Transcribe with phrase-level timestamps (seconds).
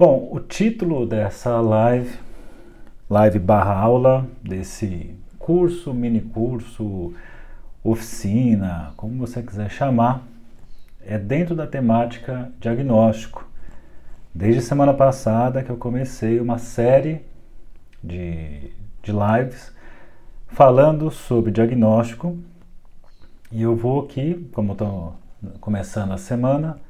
[0.00, 2.18] Bom, o título dessa live,
[3.10, 7.12] live barra aula, desse curso, mini curso,
[7.84, 10.26] oficina, como você quiser chamar,
[11.04, 13.46] é dentro da temática diagnóstico.
[14.34, 17.20] Desde semana passada que eu comecei uma série
[18.02, 18.72] de,
[19.02, 19.70] de lives
[20.48, 22.38] falando sobre diagnóstico
[23.52, 25.14] e eu vou aqui, como estou
[25.60, 26.80] começando a semana,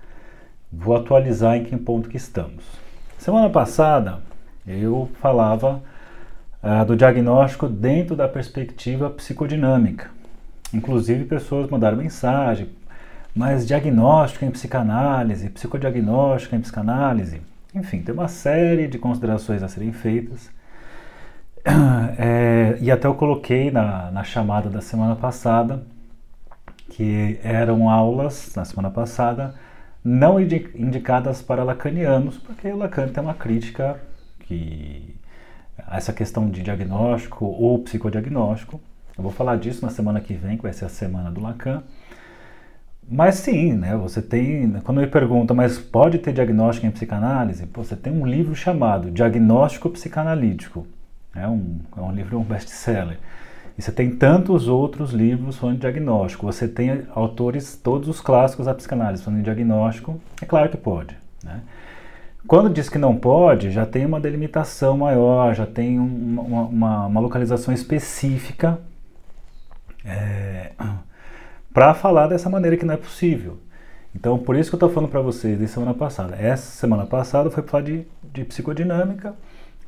[0.73, 2.89] vou atualizar em que ponto que estamos.
[3.21, 4.21] Semana passada
[4.67, 5.83] eu falava
[6.63, 10.11] ah, do diagnóstico dentro da perspectiva psicodinâmica.
[10.73, 12.71] Inclusive pessoas mandaram mensagem,
[13.37, 17.43] mas diagnóstico em psicanálise, psicodiagnóstico em psicanálise,
[17.75, 20.51] enfim, tem uma série de considerações a serem feitas.
[22.17, 25.83] É, e até eu coloquei na, na chamada da semana passada
[26.89, 29.55] que eram aulas, na semana passada,
[30.03, 34.01] não indicadas para lacanianos, porque o Lacan tem uma crítica
[34.41, 35.15] que
[35.91, 38.81] essa questão de diagnóstico ou psicodiagnóstico.
[39.17, 41.83] Eu vou falar disso na semana que vem, que vai ser a semana do Lacan.
[43.09, 47.67] Mas sim, né, você tem, quando me perguntam, mas pode ter diagnóstico em psicanálise?
[47.67, 50.87] Pô, você tem um livro chamado Diagnóstico Psicanalítico.
[51.35, 53.19] É um, é um livro, um best-seller.
[53.79, 56.47] E você tem tantos outros livros falando de diagnóstico.
[56.47, 60.21] Você tem autores, todos os clássicos da psicanálise falando de diagnóstico.
[60.41, 61.17] É claro que pode.
[61.43, 61.61] Né?
[62.47, 67.21] Quando diz que não pode, já tem uma delimitação maior, já tem uma, uma, uma
[67.21, 68.79] localização específica
[70.05, 70.73] é,
[71.73, 73.59] para falar dessa maneira que não é possível.
[74.15, 76.35] Então, por isso que eu estou falando para vocês de semana passada.
[76.37, 79.35] Essa semana passada foi para falar de, de psicodinâmica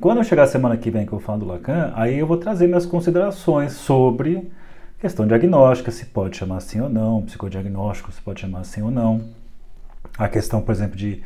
[0.02, 2.36] quando eu chegar a semana que vem que eu falar do Lacan, aí eu vou
[2.36, 4.50] trazer minhas considerações sobre
[4.98, 9.22] questão diagnóstica, se pode chamar assim ou não, psicodiagnóstico, se pode chamar assim ou não.
[10.18, 11.22] A questão, por exemplo, de,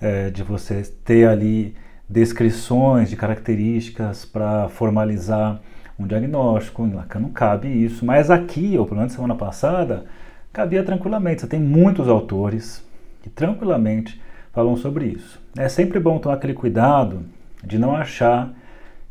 [0.00, 1.74] é, de você ter ali
[2.08, 5.60] descrições de características para formalizar
[5.98, 10.04] um diagnóstico, em Lacan não cabe isso, mas aqui, ou pelo menos semana passada,
[10.52, 11.40] cabia tranquilamente.
[11.40, 12.88] Você tem muitos autores
[13.20, 14.22] que tranquilamente
[14.52, 15.42] falam sobre isso.
[15.58, 17.24] É sempre bom tomar aquele cuidado
[17.62, 18.52] de não achar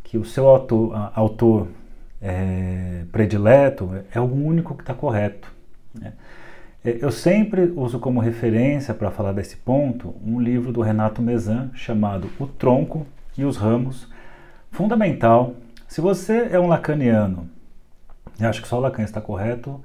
[0.03, 1.67] que o seu autor, autor
[2.21, 5.51] é, predileto é o único que está correto.
[5.93, 6.13] Né?
[6.83, 11.71] É, eu sempre uso como referência para falar desse ponto um livro do Renato Mezan
[11.73, 13.05] chamado O Tronco
[13.37, 14.07] e os Ramos,
[14.71, 15.55] fundamental.
[15.87, 17.49] Se você é um lacaniano
[18.39, 19.79] e acha que só Lacan está correto,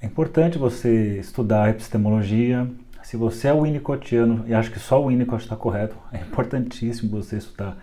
[0.00, 2.68] é importante você estudar epistemologia,
[3.02, 7.36] se você é winnicottiano e acha que só o Winnicott está correto, é importantíssimo você
[7.36, 7.76] estudar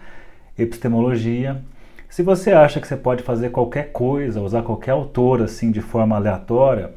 [0.58, 1.62] epistemologia.
[2.10, 6.16] Se você acha que você pode fazer qualquer coisa, usar qualquer autor assim de forma
[6.16, 6.92] aleatória,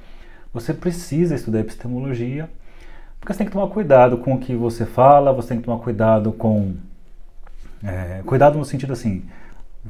[0.53, 2.49] você precisa estudar epistemologia,
[3.21, 5.79] porque você tem que tomar cuidado com o que você fala, você tem que tomar
[5.79, 6.75] cuidado com.
[7.85, 9.25] É, cuidado no sentido assim,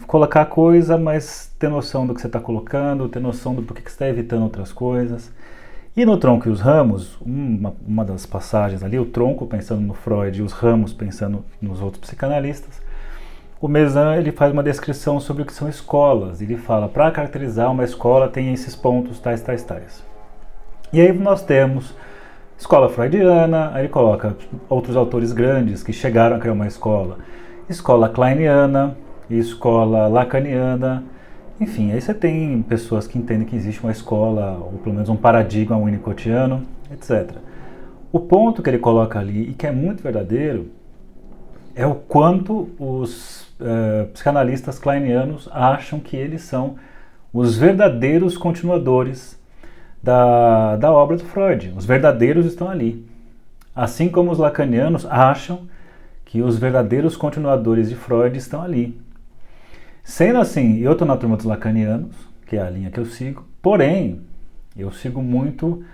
[0.06, 3.90] colocar coisa, mas ter noção do que você está colocando, ter noção do porquê que
[3.90, 5.30] você está evitando outras coisas.
[5.94, 9.92] E no tronco e os ramos, uma, uma das passagens ali, o tronco pensando no
[9.92, 12.80] Freud e os ramos pensando nos outros psicanalistas,
[13.60, 16.40] o Mezan ele faz uma descrição sobre o que são escolas.
[16.40, 20.02] Ele fala, para caracterizar uma escola tem esses pontos tais, tais, tais.
[20.94, 21.94] E aí nós temos
[22.58, 24.34] escola freudiana, aí ele coloca
[24.70, 27.18] outros autores grandes que chegaram a criar uma escola.
[27.68, 28.96] Escola kleiniana,
[29.28, 31.04] escola lacaniana,
[31.62, 35.16] enfim, aí você tem pessoas que entendem que existe uma escola, ou pelo menos um
[35.16, 36.62] paradigma winnicottiano,
[36.92, 37.36] etc.
[38.10, 40.70] O ponto que ele coloca ali, e que é muito verdadeiro,
[41.74, 46.76] é o quanto os uh, psicanalistas kleinianos acham que eles são
[47.32, 49.40] os verdadeiros continuadores
[50.02, 51.72] da, da obra do Freud.
[51.76, 53.06] Os verdadeiros estão ali.
[53.74, 55.66] Assim como os lacanianos acham
[56.26, 59.00] que os verdadeiros continuadores de Freud estão ali.
[60.04, 62.14] Sendo assim, eu estou na turma dos lacanianos,
[62.46, 64.20] que é a linha que eu sigo, porém,
[64.76, 65.84] eu sigo muito,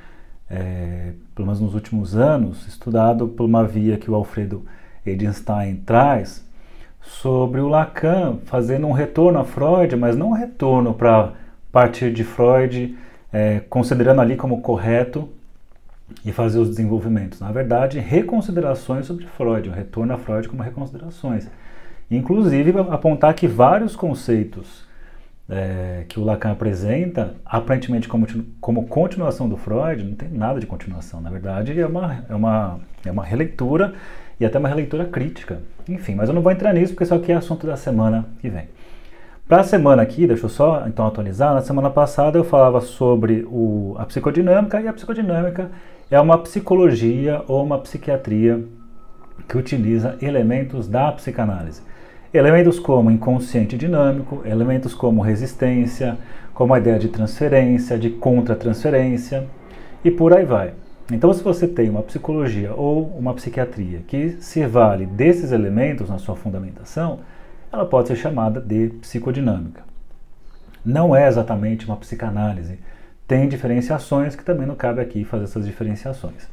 [0.50, 4.64] é, pelo menos nos últimos anos, estudado por uma via que o Alfredo
[5.04, 6.46] Edenstein traz
[7.00, 11.32] sobre o Lacan fazendo um retorno a Freud, mas não um retorno para
[11.70, 12.96] partir de Freud,
[13.32, 15.28] é, considerando ali como correto
[16.24, 17.40] e fazer os desenvolvimentos.
[17.40, 21.46] Na verdade, reconsiderações sobre Freud, um retorno a Freud como reconsiderações.
[22.10, 24.86] Inclusive apontar que vários conceitos
[25.48, 28.26] é, que o Lacan apresenta, aparentemente como,
[28.60, 31.20] como continuação do Freud, não tem nada de continuação.
[31.20, 33.94] Na verdade, é uma, é uma, é uma releitura
[34.38, 35.60] e até uma releitura crítica.
[35.88, 38.48] Enfim, mas eu não vou entrar nisso porque isso aqui é assunto da semana que
[38.48, 38.68] vem.
[39.48, 43.46] Para a semana aqui, deixa eu só então atualizar, na semana passada eu falava sobre
[43.50, 45.70] o, a psicodinâmica e a psicodinâmica
[46.10, 48.62] é uma psicologia ou uma psiquiatria
[49.48, 51.80] que utiliza elementos da psicanálise.
[52.38, 56.16] Elementos como inconsciente dinâmico, elementos como resistência,
[56.54, 59.44] como a ideia de transferência, de contra-transferência
[60.04, 60.72] e por aí vai.
[61.10, 66.18] Então, se você tem uma psicologia ou uma psiquiatria que se vale desses elementos na
[66.18, 67.18] sua fundamentação,
[67.72, 69.82] ela pode ser chamada de psicodinâmica.
[70.84, 72.78] Não é exatamente uma psicanálise.
[73.26, 76.46] Tem diferenciações que também não cabe aqui fazer essas diferenciações.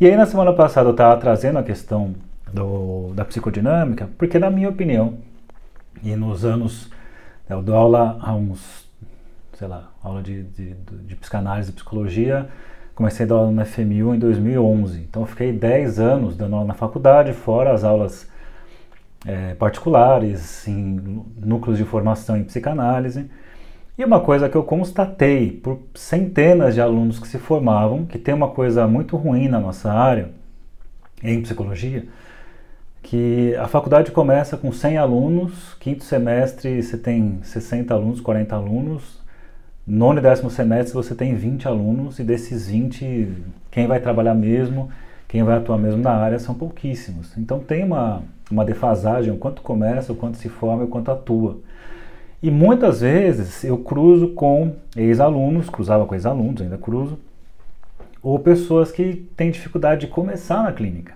[0.00, 2.14] E aí, na semana passada, eu estava trazendo a questão
[2.52, 5.18] do, da psicodinâmica, porque, na minha opinião,
[6.02, 6.90] e nos anos.
[7.48, 8.88] Eu dou aula há uns.
[9.54, 12.48] sei lá, aula de, de, de psicanálise e psicologia
[12.96, 16.68] Comecei a dar aula no FMU em 2011, então eu fiquei 10 anos dando aula
[16.68, 18.26] na faculdade, fora as aulas
[19.26, 23.30] é, particulares, em núcleos de formação em psicanálise.
[23.98, 28.34] E uma coisa que eu constatei por centenas de alunos que se formavam, que tem
[28.34, 30.30] uma coisa muito ruim na nossa área,
[31.22, 32.06] em psicologia,
[33.06, 39.24] que a faculdade começa com 100 alunos, quinto semestre você tem 60 alunos, 40 alunos,
[39.86, 43.28] Nono e décimo semestre você tem 20 alunos e desses 20,
[43.70, 44.90] quem vai trabalhar mesmo,
[45.28, 47.38] quem vai atuar mesmo na área são pouquíssimos.
[47.38, 51.12] Então tem uma, uma defasagem, o quanto começa, o quanto se forma e o quanto
[51.12, 51.58] atua.
[52.42, 57.16] E muitas vezes eu cruzo com ex-alunos, cruzava com ex-alunos, ainda cruzo,
[58.20, 61.15] ou pessoas que têm dificuldade de começar na clínica.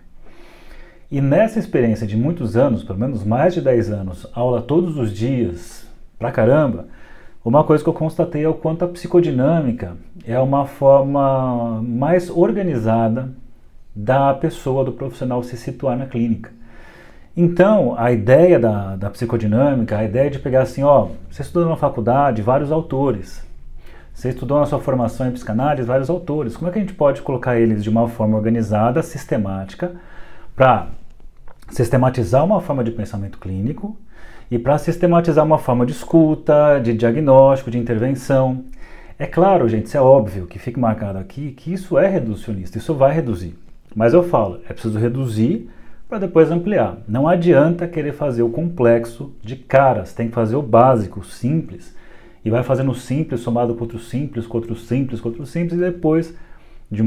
[1.11, 5.13] E nessa experiência de muitos anos, pelo menos mais de 10 anos, aula todos os
[5.13, 5.85] dias,
[6.17, 6.87] pra caramba,
[7.45, 13.31] uma coisa que eu constatei é o quanto a psicodinâmica é uma forma mais organizada
[13.93, 16.53] da pessoa, do profissional se situar na clínica.
[17.37, 21.77] Então, a ideia da, da psicodinâmica, a ideia de pegar assim, ó, você estudou na
[21.77, 23.45] faculdade vários autores,
[24.15, 27.23] você estudou na sua formação em psicanálise vários autores, como é que a gente pode
[27.23, 29.93] colocar eles de uma forma organizada, sistemática,
[30.55, 30.89] para
[31.71, 33.97] sistematizar uma forma de pensamento clínico
[34.51, 38.65] e para sistematizar uma forma de escuta, de diagnóstico, de intervenção.
[39.19, 42.95] É claro, gente, isso é óbvio que fique marcado aqui que isso é reducionista, isso
[42.95, 43.55] vai reduzir.
[43.95, 45.69] Mas eu falo, é preciso reduzir
[46.09, 46.99] para depois ampliar.
[47.07, 51.95] Não adianta querer fazer o complexo de caras, tem que fazer o básico, o simples.
[52.45, 55.85] E vai fazendo simples somado com outro simples, com outro simples, com outro simples, e
[55.85, 56.35] depois
[56.91, 57.03] de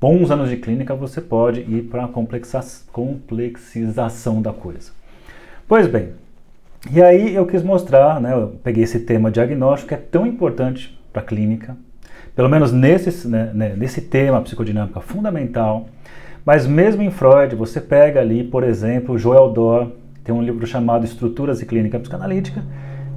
[0.00, 4.90] bons anos de clínica você pode ir para a complexização da coisa.
[5.68, 6.08] Pois bem,
[6.90, 10.98] e aí eu quis mostrar, né, eu peguei esse tema diagnóstico que é tão importante
[11.12, 11.76] para a clínica,
[12.34, 15.88] pelo menos nesse, né, né, nesse tema psicodinâmica fundamental,
[16.44, 19.92] mas mesmo em Freud, você pega ali, por exemplo, Joel Dor,
[20.24, 22.64] tem um livro chamado Estruturas e Clínica Psicanalítica,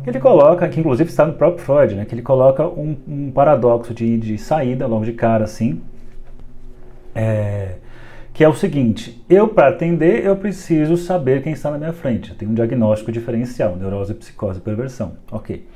[0.04, 3.32] que ele coloca, que inclusive está no próprio Freud, né, que ele coloca um, um
[3.32, 5.82] paradoxo de, de saída logo de cara, assim,
[7.16, 7.76] é,
[8.34, 12.32] que é o seguinte: eu para atender eu preciso saber quem está na minha frente.
[12.32, 15.14] Eu tenho um diagnóstico diferencial, neurose, psicose perversão.
[15.32, 15.68] Ok.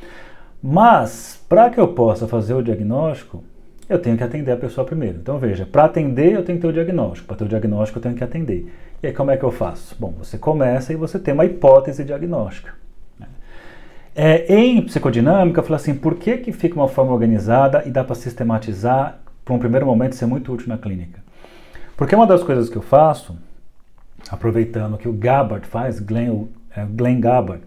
[0.61, 3.43] Mas para que eu possa fazer o diagnóstico,
[3.87, 5.19] eu tenho que atender a pessoa primeiro.
[5.19, 8.03] Então veja, para atender eu tenho que ter o diagnóstico, para ter o diagnóstico eu
[8.03, 8.73] tenho que atender.
[9.01, 9.95] E aí como é que eu faço?
[9.99, 12.73] Bom, você começa e você tem uma hipótese diagnóstica.
[14.19, 18.03] É, em psicodinâmica, eu falo assim, por que, que fica uma forma organizada e dá
[18.03, 21.26] para sistematizar para um primeiro momento ser muito útil na clínica?
[21.97, 23.35] Porque uma das coisas que eu faço,
[24.29, 26.45] aproveitando que o Gabbard faz, Glenn,
[26.75, 27.63] é, Glenn Gabbard,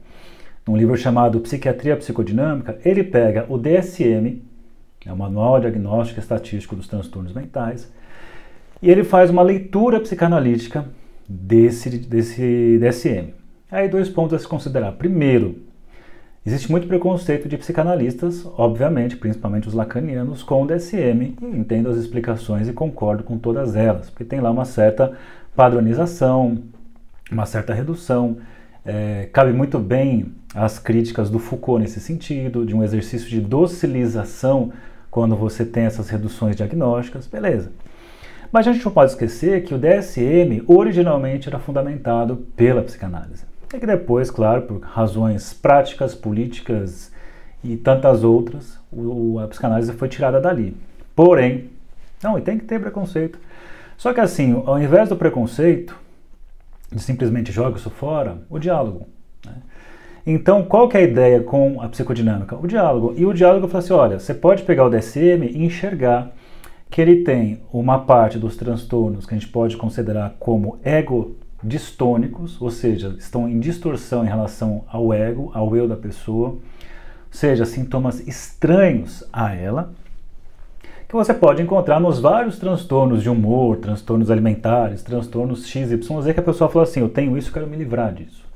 [0.65, 4.41] num livro chamado Psiquiatria Psicodinâmica, ele pega o DSM,
[5.05, 7.93] é o Manual Diagnóstico Estatístico dos Transtornos Mentais,
[8.81, 10.87] e ele faz uma leitura psicanalítica
[11.29, 13.35] desse, desse DSM.
[13.69, 14.93] Aí dois pontos a se considerar.
[14.93, 15.59] Primeiro,
[16.45, 22.67] Existe muito preconceito de psicanalistas, obviamente, principalmente os lacanianos, com o DSM, entendo as explicações
[22.67, 25.13] e concordo com todas elas, porque tem lá uma certa
[25.55, 26.63] padronização,
[27.31, 28.39] uma certa redução.
[28.87, 34.73] É, cabe muito bem as críticas do Foucault nesse sentido, de um exercício de docilização
[35.11, 37.71] quando você tem essas reduções diagnósticas, beleza.
[38.51, 43.50] Mas a gente não pode esquecer que o DSM originalmente era fundamentado pela psicanálise.
[43.73, 47.13] É que depois, claro, por razões práticas, políticas
[47.63, 50.77] e tantas outras, o, a psicanálise foi tirada dali.
[51.15, 51.71] Porém,
[52.23, 53.39] não, e tem que ter preconceito.
[53.97, 55.97] Só que assim, ao invés do preconceito,
[56.91, 59.07] de simplesmente joga isso fora, o diálogo.
[59.47, 59.55] Né?
[60.27, 62.57] Então, qual que é a ideia com a psicodinâmica?
[62.57, 63.15] O diálogo.
[63.17, 66.33] E o diálogo fala assim, olha, você pode pegar o DSM e enxergar
[66.91, 72.61] que ele tem uma parte dos transtornos que a gente pode considerar como ego distônicos,
[72.61, 76.61] ou seja, estão em distorção em relação ao ego, ao eu da pessoa, ou
[77.31, 79.93] seja, sintomas estranhos a ela,
[81.09, 86.43] que você pode encontrar nos vários transtornos de humor, transtornos alimentares, transtornos XYZ, que a
[86.43, 88.49] pessoa fala assim, eu tenho isso, quero me livrar disso.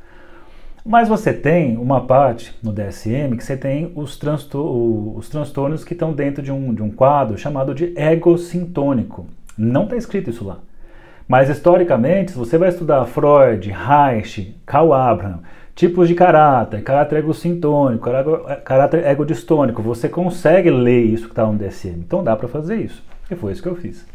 [0.87, 5.95] Mas você tem uma parte no DSM que você tem os, transtor os transtornos que
[5.95, 9.27] estão dentro de um, de um quadro chamado de ego sintônico.
[9.57, 10.59] Não está escrito isso lá.
[11.27, 15.41] Mas historicamente, se você vai estudar Freud, Reich, Karl Abraham,
[15.75, 18.09] tipos de caráter, caráter egocintônico,
[18.65, 21.99] caráter egodistônico, você consegue ler isso que está no DSM.
[21.99, 23.03] Então dá para fazer isso.
[23.31, 24.07] E foi isso que eu fiz.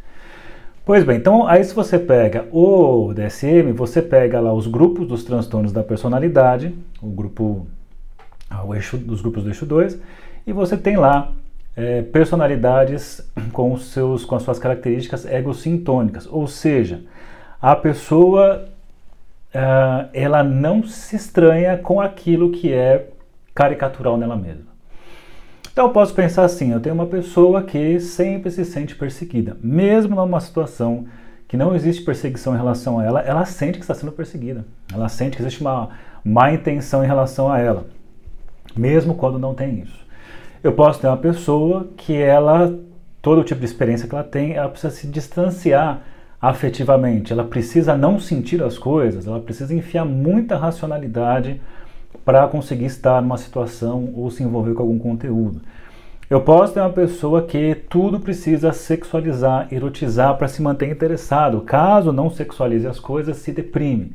[0.86, 5.24] Pois bem, então aí se você pega o DSM, você pega lá os grupos dos
[5.24, 7.68] transtornos da personalidade, o grupo,
[8.50, 10.00] ah, o eixo, dos grupos do eixo 2,
[10.48, 11.32] e você tem lá
[11.80, 13.22] é, personalidades
[13.54, 17.06] com, seus, com as suas características egocintônicas, ou seja,
[17.62, 18.66] a pessoa
[19.56, 23.08] uh, ela não se estranha com aquilo que é
[23.56, 24.68] caricatural nela mesma.
[25.72, 30.18] Então eu posso pensar assim, eu tenho uma pessoa que sempre se sente perseguida, mesmo
[30.18, 31.06] numa situação
[31.48, 35.08] que não existe perseguição em relação a ela, ela sente que está sendo perseguida, ela
[35.08, 35.92] sente que existe uma
[36.26, 37.86] má intenção em relação a ela,
[38.76, 40.09] mesmo quando não tem isso.
[40.62, 42.78] Eu posso ter uma pessoa que ela,
[43.22, 46.02] todo tipo de experiência que ela tem, ela precisa se distanciar
[46.42, 51.62] afetivamente, ela precisa não sentir as coisas, ela precisa enfiar muita racionalidade
[52.26, 55.62] para conseguir estar numa situação ou se envolver com algum conteúdo.
[56.30, 61.62] Eu posso ter uma pessoa que tudo precisa sexualizar, erotizar para se manter interessado.
[61.62, 64.14] Caso não sexualize as coisas, se deprime.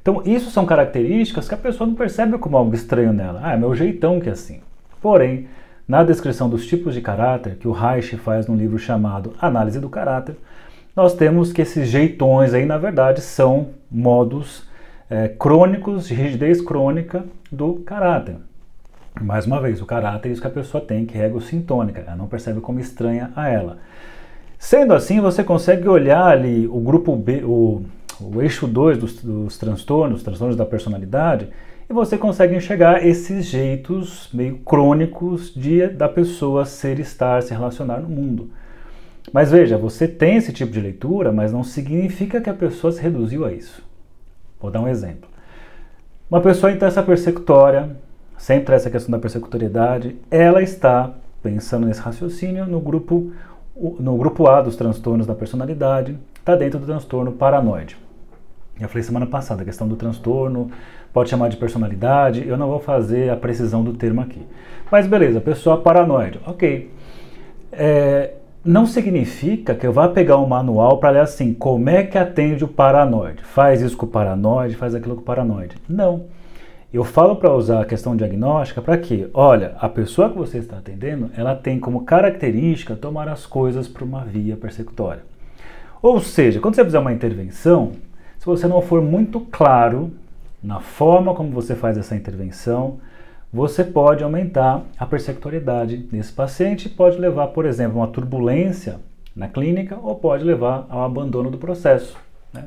[0.00, 3.40] Então, isso são características que a pessoa não percebe como algo estranho nela.
[3.42, 4.60] Ah, é meu jeitão que é assim.
[5.02, 5.48] Porém,
[5.90, 9.88] na descrição dos tipos de caráter, que o Reich faz num livro chamado Análise do
[9.88, 10.36] Caráter,
[10.94, 14.68] nós temos que esses jeitões aí, na verdade, são modos
[15.10, 18.36] é, crônicos de rigidez crônica do caráter.
[19.20, 22.14] Mais uma vez, o caráter é isso que a pessoa tem, que é egocintônica, ela
[22.14, 23.78] não percebe como estranha a ela.
[24.60, 27.82] Sendo assim, você consegue olhar ali o grupo B, o,
[28.20, 31.48] o eixo 2 dos, dos transtornos, transtornos da personalidade,
[31.90, 37.98] e você consegue enxergar esses jeitos meio crônicos de da pessoa ser, estar, se relacionar
[37.98, 38.48] no mundo.
[39.32, 43.02] Mas veja, você tem esse tipo de leitura, mas não significa que a pessoa se
[43.02, 43.82] reduziu a isso.
[44.60, 45.28] Vou dar um exemplo.
[46.30, 47.96] Uma pessoa intensa persecutória,
[48.38, 53.32] sempre essa questão da persecutoriedade, ela está pensando nesse raciocínio no grupo
[53.98, 57.96] no grupo A dos transtornos da personalidade, está dentro do transtorno paranoide.
[58.80, 60.70] Eu falei semana passada, a questão do transtorno,
[61.12, 64.42] pode chamar de personalidade, eu não vou fazer a precisão do termo aqui.
[64.90, 66.90] Mas beleza, pessoa paranoide, ok.
[67.72, 68.32] É,
[68.64, 72.64] não significa que eu vá pegar um manual para ler assim, como é que atende
[72.64, 73.42] o paranoide?
[73.42, 75.76] Faz isso com o paranoide, faz aquilo com o paranoide.
[75.88, 76.24] Não.
[76.92, 79.28] Eu falo para usar a questão diagnóstica para quê?
[79.32, 84.02] Olha, a pessoa que você está atendendo, ela tem como característica tomar as coisas por
[84.02, 85.22] uma via persecutória.
[86.02, 87.92] Ou seja, quando você fizer uma intervenção,
[88.38, 90.10] se você não for muito claro
[90.62, 92.98] na forma como você faz essa intervenção,
[93.52, 99.00] você pode aumentar a persecutoriedade desse paciente, pode levar, por exemplo, uma turbulência
[99.34, 102.16] na clínica ou pode levar ao abandono do processo.
[102.52, 102.64] Né?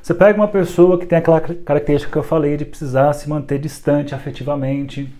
[0.00, 3.58] Você pega uma pessoa que tem aquela característica que eu falei de precisar se manter
[3.58, 5.12] distante afetivamente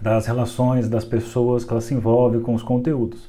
[0.00, 3.28] das relações das pessoas que ela se envolve com os conteúdos.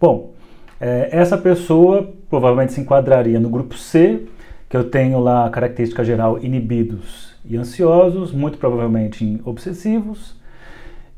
[0.00, 0.32] Bom,
[0.80, 4.22] é, essa pessoa provavelmente se enquadraria no grupo C,
[4.68, 10.36] que eu tenho lá a característica geral inibidos e ansiosos, muito provavelmente em obsessivos.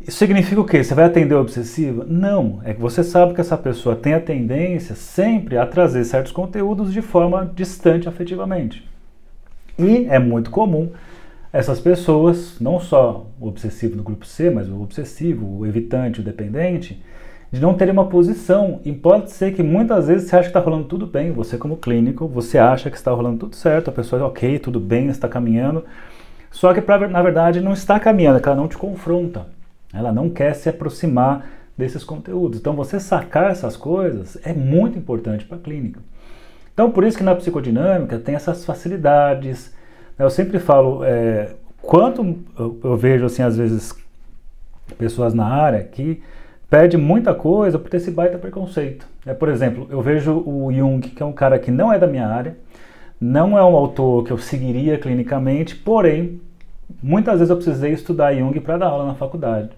[0.00, 0.82] Isso significa o quê?
[0.82, 2.04] Você vai atender o obsessivo?
[2.06, 6.30] Não, é que você sabe que essa pessoa tem a tendência sempre a trazer certos
[6.30, 8.88] conteúdos de forma distante afetivamente.
[9.78, 10.90] E é muito comum
[11.52, 16.24] essas pessoas, não só o obsessivo do grupo C, mas o obsessivo, o evitante, o
[16.24, 17.02] dependente,
[17.50, 18.80] de não terem uma posição.
[18.84, 21.76] E pode ser que muitas vezes você acha que está rolando tudo bem, você como
[21.76, 25.84] clínico, você acha que está rolando tudo certo, a pessoa ok, tudo bem, está caminhando.
[26.50, 29.46] Só que pra, na verdade não está caminhando, é ela não te confronta.
[29.92, 32.58] Ela não quer se aproximar desses conteúdos.
[32.58, 36.00] Então você sacar essas coisas é muito importante para a clínica.
[36.74, 39.72] Então por isso que na psicodinâmica tem essas facilidades.
[40.18, 43.94] Eu sempre falo, é, quanto eu, vejo assim às vezes
[44.98, 46.22] pessoas na área que
[46.68, 49.06] pede muita coisa por ter esse baita preconceito.
[49.24, 52.06] É, por exemplo, eu vejo o Jung, que é um cara que não é da
[52.06, 52.56] minha área,
[53.20, 56.40] não é um autor que eu seguiria clinicamente, porém,
[57.02, 59.70] muitas vezes eu precisei estudar Jung para dar aula na faculdade.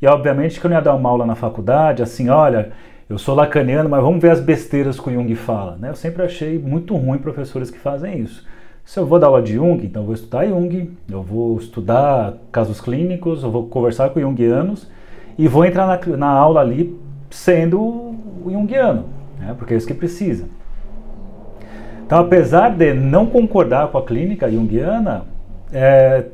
[0.00, 2.72] E obviamente que eu não ia dar uma aula na faculdade assim, olha,
[3.08, 5.76] eu sou lacaniano, mas vamos ver as besteiras que o Jung fala.
[5.76, 5.90] Né?
[5.90, 8.46] Eu sempre achei muito ruim professores que fazem isso.
[8.84, 12.34] Se eu vou dar aula de Jung, então eu vou estudar Jung, eu vou estudar
[12.50, 14.88] casos clínicos, eu vou conversar com Jungianos
[15.36, 16.98] e vou entrar na, na aula ali
[17.28, 19.04] sendo o junguiano,
[19.38, 19.54] né?
[19.56, 20.46] porque é isso que precisa.
[22.10, 25.26] Então, apesar de não concordar com a clínica junguiana,
[25.72, 26.24] é,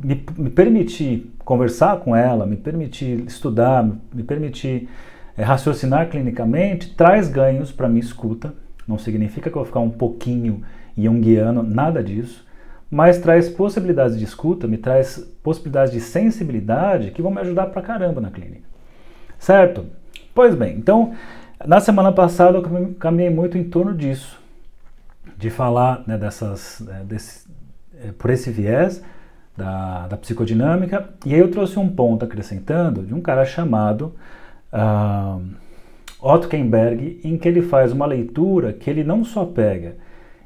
[0.00, 4.88] me, me, permitir conversar com ela, me permitir estudar, me permitir
[5.36, 8.54] é, raciocinar clinicamente, traz ganhos para minha escuta.
[8.88, 10.62] Não significa que eu vou ficar um pouquinho
[10.96, 12.46] junguiano, nada disso
[12.88, 17.82] mas traz possibilidades de escuta, me traz possibilidades de sensibilidade que vão me ajudar pra
[17.82, 18.62] caramba na clínica.
[19.40, 19.86] Certo?
[20.32, 21.12] Pois bem, então,
[21.66, 24.40] na semana passada eu caminhei muito em torno disso,
[25.36, 27.46] de falar né, dessas, né, desse,
[28.00, 29.02] é, por esse viés
[29.56, 34.14] da, da, psicodinâmica, e aí eu trouxe um ponto acrescentando de um cara chamado
[34.72, 35.42] uh,
[36.20, 39.96] Otto Kemberg, em que ele faz uma leitura que ele não só pega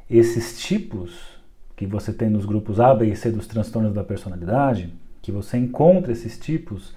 [0.09, 1.39] esses tipos
[1.77, 5.57] que você tem nos grupos A, B e C dos transtornos da personalidade, que você
[5.57, 6.95] encontra esses tipos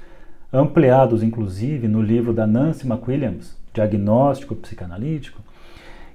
[0.51, 5.41] ampliados, inclusive, no livro da Nancy McWilliams, Diagnóstico Psicanalítico,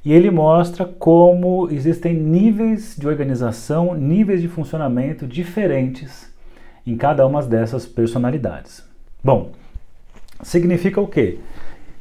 [0.09, 6.33] e ele mostra como existem níveis de organização, níveis de funcionamento diferentes
[6.87, 8.83] em cada uma dessas personalidades.
[9.23, 9.51] Bom,
[10.41, 11.39] significa o quê?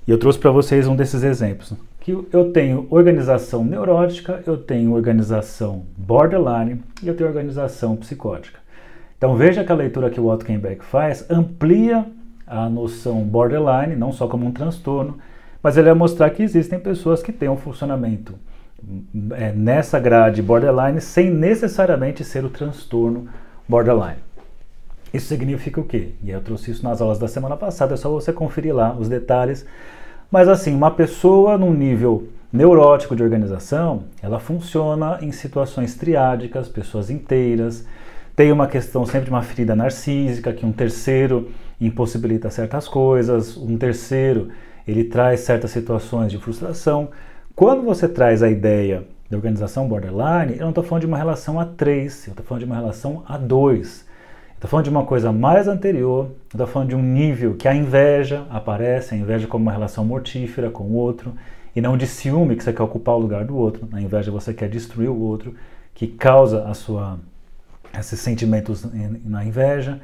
[0.07, 4.93] E eu trouxe para vocês um desses exemplos que eu tenho organização neurótica, eu tenho
[4.93, 8.57] organização borderline e eu tenho organização psicótica.
[9.17, 10.45] Então veja que a leitura que o Otto
[10.79, 12.05] faz amplia
[12.47, 15.17] a noção borderline, não só como um transtorno,
[15.61, 18.35] mas ele vai mostrar que existem pessoas que têm um funcionamento
[19.31, 23.27] é, nessa grade borderline sem necessariamente ser o transtorno
[23.67, 24.19] borderline.
[25.13, 26.09] Isso significa o quê?
[26.23, 29.07] E eu trouxe isso nas aulas da semana passada, é só você conferir lá os
[29.07, 29.65] detalhes
[30.29, 37.09] mas assim, uma pessoa num nível neurótico de organização, ela funciona em situações triádicas, pessoas
[37.09, 37.85] inteiras.
[38.35, 41.49] Tem uma questão sempre de uma ferida narcísica, que um terceiro
[41.79, 44.49] impossibilita certas coisas, um terceiro
[44.87, 47.09] ele traz certas situações de frustração.
[47.55, 51.59] Quando você traz a ideia de organização borderline, eu não estou falando de uma relação
[51.59, 54.05] a três, eu estou falando de uma relação a dois.
[54.55, 58.47] Estou falando de uma coisa mais anterior, estou falando de um nível que a inveja
[58.49, 61.33] aparece, a inveja como uma relação mortífera com o outro,
[61.75, 63.87] e não de ciúme, que você quer ocupar o lugar do outro.
[63.91, 65.53] Na inveja você quer destruir o outro,
[65.93, 67.19] que causa a sua,
[67.99, 68.83] esses sentimentos
[69.23, 69.99] na inveja.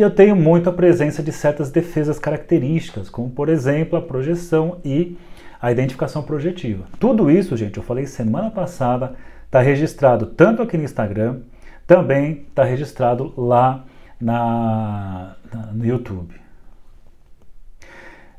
[0.00, 4.78] E eu tenho muito a presença de certas defesas características, como por exemplo a projeção
[4.82, 5.18] e
[5.60, 6.86] a identificação projetiva.
[6.98, 11.40] Tudo isso, gente, eu falei semana passada, está registrado tanto aqui no Instagram,
[11.86, 13.84] também está registrado lá
[14.18, 16.34] na, na, no YouTube.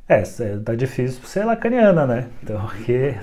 [0.10, 0.24] É,
[0.66, 2.28] tá difícil ser lacaniana, né?
[2.42, 3.14] Então, porque,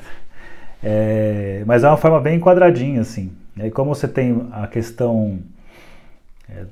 [0.81, 3.33] é, mas é uma forma bem quadradinha, assim.
[3.57, 5.41] E como você tem a questão.
[6.49, 6.67] É,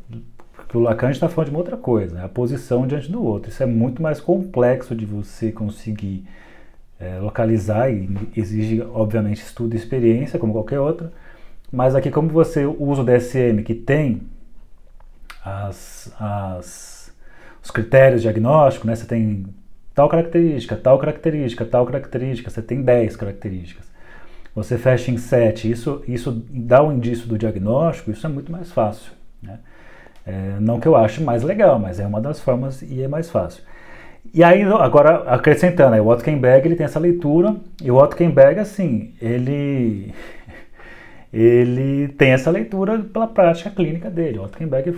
[0.74, 3.50] o Lacan está falando de uma outra coisa, a posição diante do outro.
[3.50, 6.26] Isso é muito mais complexo de você conseguir
[6.98, 11.12] é, localizar e exige, obviamente, estudo e experiência, como qualquer outra.
[11.70, 14.22] Mas aqui, como você usa o DSM, que tem
[15.44, 17.14] as, as,
[17.62, 18.96] os critérios diagnósticos, né?
[18.96, 19.46] Você tem
[19.94, 23.87] tal característica, tal característica, tal característica, você tem 10 características.
[24.55, 28.72] Você fecha em 7, isso, isso dá um indício do diagnóstico, isso é muito mais
[28.72, 29.12] fácil.
[29.42, 29.59] Né?
[30.26, 33.30] É, não que eu ache mais legal, mas é uma das formas e é mais
[33.30, 33.62] fácil.
[34.34, 39.14] E aí, agora, acrescentando, aí, o Otkenberg ele tem essa leitura, e o Otkenberg, assim,
[39.22, 40.12] ele,
[41.32, 44.38] ele tem essa leitura pela prática clínica dele.
[44.38, 44.96] O Otkenberg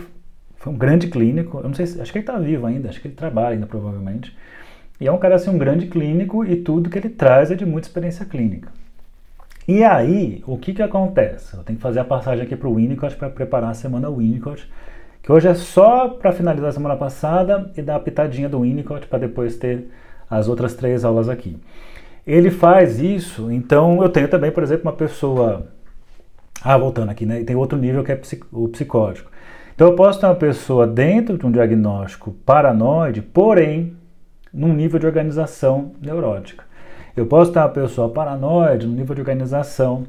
[0.56, 3.08] foi um grande clínico, eu não sei, acho que ele está vivo ainda, acho que
[3.08, 4.36] ele trabalha ainda provavelmente.
[5.00, 7.64] E é um cara assim, um grande clínico e tudo que ele traz é de
[7.64, 8.70] muita experiência clínica.
[9.66, 11.54] E aí, o que que acontece?
[11.54, 14.68] Eu tenho que fazer a passagem aqui para o Winnicott para preparar a semana Winnicott,
[15.28, 19.06] que hoje é só para finalizar a semana passada e dar a pitadinha do Winnicott
[19.08, 19.90] para depois ter
[20.30, 21.60] as outras três aulas aqui.
[22.26, 25.66] Ele faz isso, então eu tenho também, por exemplo, uma pessoa.
[26.62, 27.44] Ah, voltando aqui, né?
[27.44, 28.18] Tem outro nível que é
[28.50, 29.30] o psicótico.
[29.74, 33.98] Então eu posso ter uma pessoa dentro de um diagnóstico paranoide, porém
[34.50, 36.64] num nível de organização neurótica.
[37.14, 40.06] Eu posso ter uma pessoa paranoide no nível de organização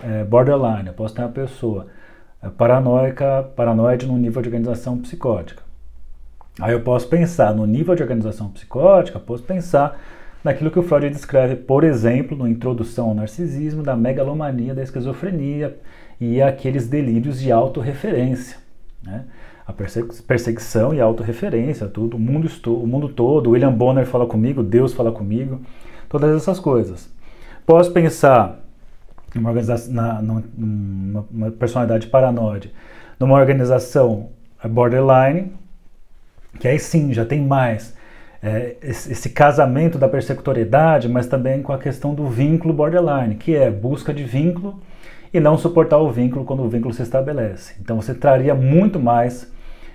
[0.00, 0.86] é, borderline.
[0.86, 1.88] Eu posso ter uma pessoa
[2.50, 5.62] paranoica, paranoide no nível de organização psicótica.
[6.60, 10.00] Aí eu posso pensar no nível de organização psicótica, posso pensar
[10.42, 15.76] naquilo que o Freud descreve, por exemplo, no Introdução ao Narcisismo, da megalomania, da esquizofrenia
[16.20, 18.56] e aqueles delírios de autorreferência.
[19.02, 19.24] Né?
[19.66, 24.62] A perseguição e a autorreferência, tudo, o mundo, o mundo todo, William Bonner fala comigo,
[24.62, 25.60] Deus fala comigo,
[26.08, 27.12] todas essas coisas.
[27.66, 28.65] Posso pensar
[29.34, 32.72] organização, na, numa, personalidade paranoide,
[33.18, 34.30] numa organização
[34.64, 35.52] borderline,
[36.58, 37.94] que aí sim já tem mais
[38.42, 43.54] é, esse, esse casamento da persecutoriedade, mas também com a questão do vínculo borderline, que
[43.54, 44.80] é busca de vínculo
[45.32, 47.74] e não suportar o vínculo quando o vínculo se estabelece.
[47.80, 49.52] Então você traria muito mais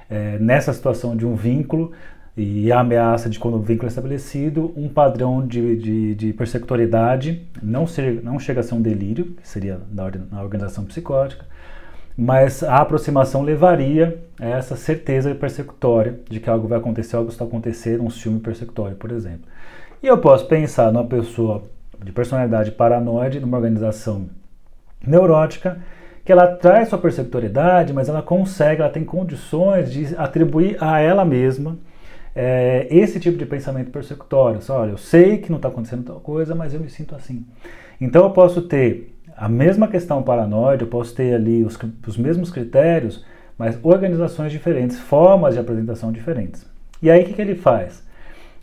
[0.09, 1.93] é, nessa situação de um vínculo
[2.41, 7.47] e a ameaça de quando o vínculo é estabelecido, um padrão de, de, de persecutoriedade,
[7.61, 11.45] não, ser, não chega a ser um delírio, que seria na, na organização psicótica,
[12.17, 17.45] mas a aproximação levaria a essa certeza persecutória de que algo vai acontecer, algo está
[17.45, 19.45] acontecendo, um filme persecutório, por exemplo.
[20.01, 21.63] E eu posso pensar numa pessoa
[22.03, 24.27] de personalidade paranoide, numa organização
[25.05, 25.77] neurótica,
[26.25, 31.23] que ela traz sua persecutoriedade, mas ela consegue, ela tem condições de atribuir a ela
[31.23, 31.77] mesma
[32.35, 34.61] é, esse tipo de pensamento persecutório.
[34.61, 37.45] Só, olha, eu sei que não está acontecendo tal coisa, mas eu me sinto assim.
[37.99, 42.51] Então eu posso ter a mesma questão paranoide, eu posso ter ali os, os mesmos
[42.51, 43.25] critérios,
[43.57, 46.65] mas organizações diferentes, formas de apresentação diferentes.
[47.01, 48.03] E aí o que, que ele faz?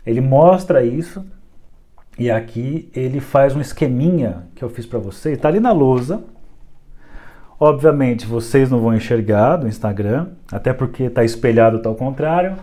[0.05, 1.25] Ele mostra isso
[2.17, 5.35] e aqui ele faz um esqueminha que eu fiz para vocês.
[5.37, 6.23] Está ali na lousa.
[7.59, 12.55] Obviamente vocês não vão enxergar do Instagram, até porque está espelhado, está ao contrário.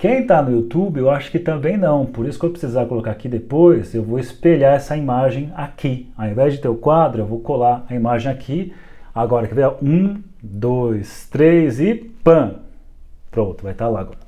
[0.00, 2.06] Quem está no YouTube, eu acho que também não.
[2.06, 6.10] Por isso que eu precisar colocar aqui depois, eu vou espelhar essa imagem aqui.
[6.16, 8.72] Ao invés de ter o quadro, eu vou colar a imagem aqui.
[9.14, 9.74] Agora, quer ver?
[9.82, 12.60] Um, dois, três e pam!
[13.30, 14.18] Pronto, vai estar tá lá agora.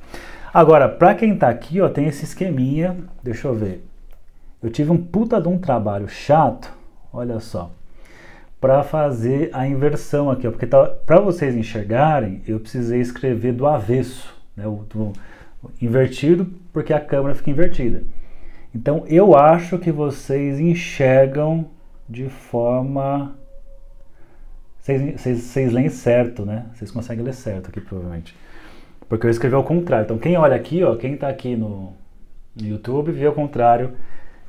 [0.52, 2.94] Agora, para quem está aqui, ó, tem esse esqueminha.
[3.22, 3.82] Deixa eu ver.
[4.62, 6.70] Eu tive um puta de um trabalho chato,
[7.10, 7.70] olha só,
[8.60, 13.66] para fazer a inversão aqui, ó, porque tá, para vocês enxergarem, eu precisei escrever do
[13.66, 15.14] avesso, né, do,
[15.80, 18.02] invertido, porque a câmera fica invertida.
[18.74, 21.70] Então eu acho que vocês enxergam
[22.08, 23.36] de forma.
[24.80, 26.66] Vocês, vocês, vocês leem certo, né?
[26.74, 28.36] Vocês conseguem ler certo aqui, provavelmente.
[29.08, 30.04] Porque eu escrevi ao contrário.
[30.04, 31.92] Então quem olha aqui, ó, quem está aqui no,
[32.56, 33.92] YouTube, vê ao contrário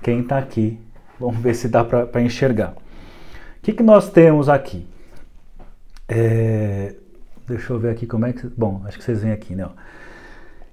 [0.01, 0.79] quem está aqui.
[1.19, 2.71] Vamos ver se dá para enxergar.
[2.71, 4.85] O que, que nós temos aqui?
[6.07, 6.95] É,
[7.47, 8.47] deixa eu ver aqui como é que.
[8.47, 9.67] Bom, acho que vocês veem aqui, né?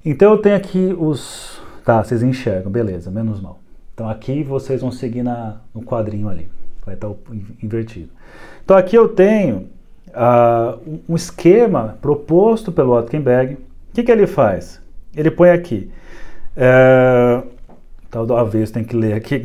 [0.05, 1.61] Então eu tenho aqui os.
[1.85, 3.61] Tá, vocês enxergam, beleza, menos mal.
[3.95, 6.49] Então aqui vocês vão seguir na, no quadrinho ali,
[6.85, 7.11] vai estar
[7.63, 8.09] invertido.
[8.65, 9.69] Então aqui eu tenho
[10.09, 13.55] uh, um esquema proposto pelo Otkenberg.
[13.55, 13.59] O
[13.93, 14.81] que, que ele faz?
[15.15, 15.91] Ele põe aqui.
[16.57, 17.47] Uh,
[18.11, 19.43] tal do avesso tem que ler aqui.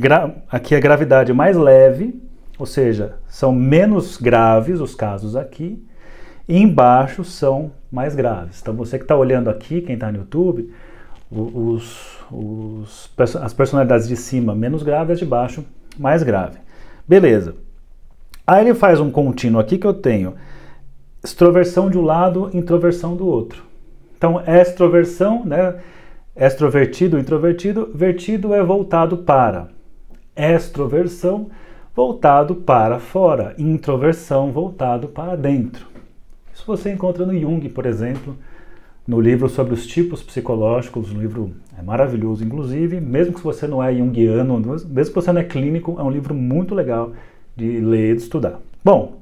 [0.49, 2.21] Aqui é a gravidade mais leve,
[2.57, 5.83] ou seja, são menos graves os casos aqui.
[6.47, 8.61] Embaixo são mais graves.
[8.61, 10.71] Então você que está olhando aqui, quem está no YouTube,
[11.31, 13.09] os, os,
[13.41, 15.65] as personalidades de cima menos grave, as de baixo
[15.97, 16.59] mais grave.
[17.07, 17.55] Beleza.
[18.45, 20.35] Aí ele faz um contínuo aqui que eu tenho
[21.23, 23.63] extroversão de um lado, introversão do outro.
[24.17, 25.75] Então, extroversão, né?
[26.35, 29.69] Extrovertido, introvertido, vertido é voltado para.
[30.35, 31.49] Extroversão,
[31.95, 33.55] voltado para fora.
[33.57, 35.94] Introversão, voltado para dentro.
[36.65, 38.35] Você encontra no Jung, por exemplo,
[39.07, 43.83] no livro sobre os tipos psicológicos, um livro é maravilhoso, inclusive, mesmo que você não
[43.83, 47.13] é junguiano, mesmo que você não é clínico, é um livro muito legal
[47.55, 48.59] de ler e de estudar.
[48.83, 49.21] Bom,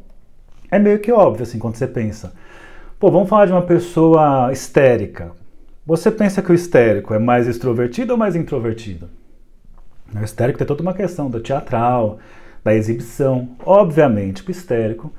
[0.71, 2.33] é meio que óbvio assim quando você pensa,
[2.97, 5.31] pô, vamos falar de uma pessoa histérica.
[5.85, 9.09] Você pensa que o histérico é mais extrovertido ou mais introvertido?
[10.15, 12.19] O histérico tem toda uma questão do teatral,
[12.63, 13.49] da exibição.
[13.65, 15.11] Obviamente, o histérico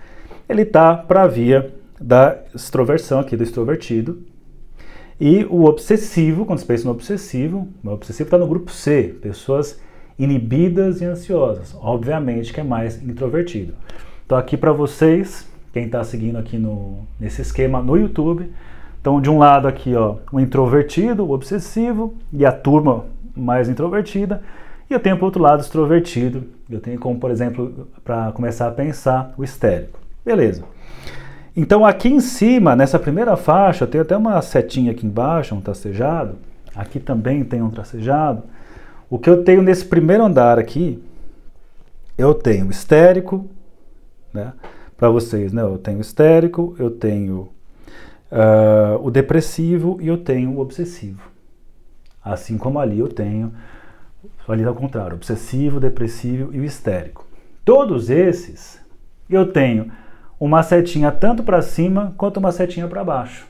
[0.48, 4.22] ele está para via da extroversão aqui, do extrovertido.
[5.20, 9.80] E o obsessivo, quando você pensa no obsessivo, o obsessivo está no grupo C, pessoas
[10.18, 11.74] inibidas e ansiosas.
[11.80, 13.74] Obviamente que é mais introvertido.
[14.26, 18.50] Então aqui para vocês, quem está seguindo aqui no, nesse esquema no YouTube,
[19.00, 23.04] então de um lado aqui ó, o introvertido, o obsessivo e a turma
[23.36, 24.42] mais introvertida,
[24.88, 26.44] e eu tenho para outro lado extrovertido.
[26.68, 29.98] Eu tenho como, por exemplo, para começar a pensar, o histérico.
[30.24, 30.64] Beleza.
[31.56, 36.36] Então aqui em cima, nessa primeira faixa, tem até uma setinha aqui embaixo, um tracejado.
[36.74, 38.42] Aqui também tem um tracejado.
[39.08, 41.00] O que eu tenho nesse primeiro andar aqui,
[42.18, 43.48] eu tenho histérico,
[44.32, 44.52] né?
[44.96, 45.62] Para vocês, né?
[45.62, 47.48] Eu tenho histérico, eu tenho
[48.32, 51.22] uh, o depressivo e eu tenho o obsessivo.
[52.24, 53.52] Assim como ali eu tenho,
[54.48, 57.26] ali ao contrário, obsessivo, depressivo e o histérico.
[57.64, 58.80] Todos esses
[59.30, 59.92] eu tenho
[60.38, 63.46] uma setinha tanto para cima quanto uma setinha para baixo.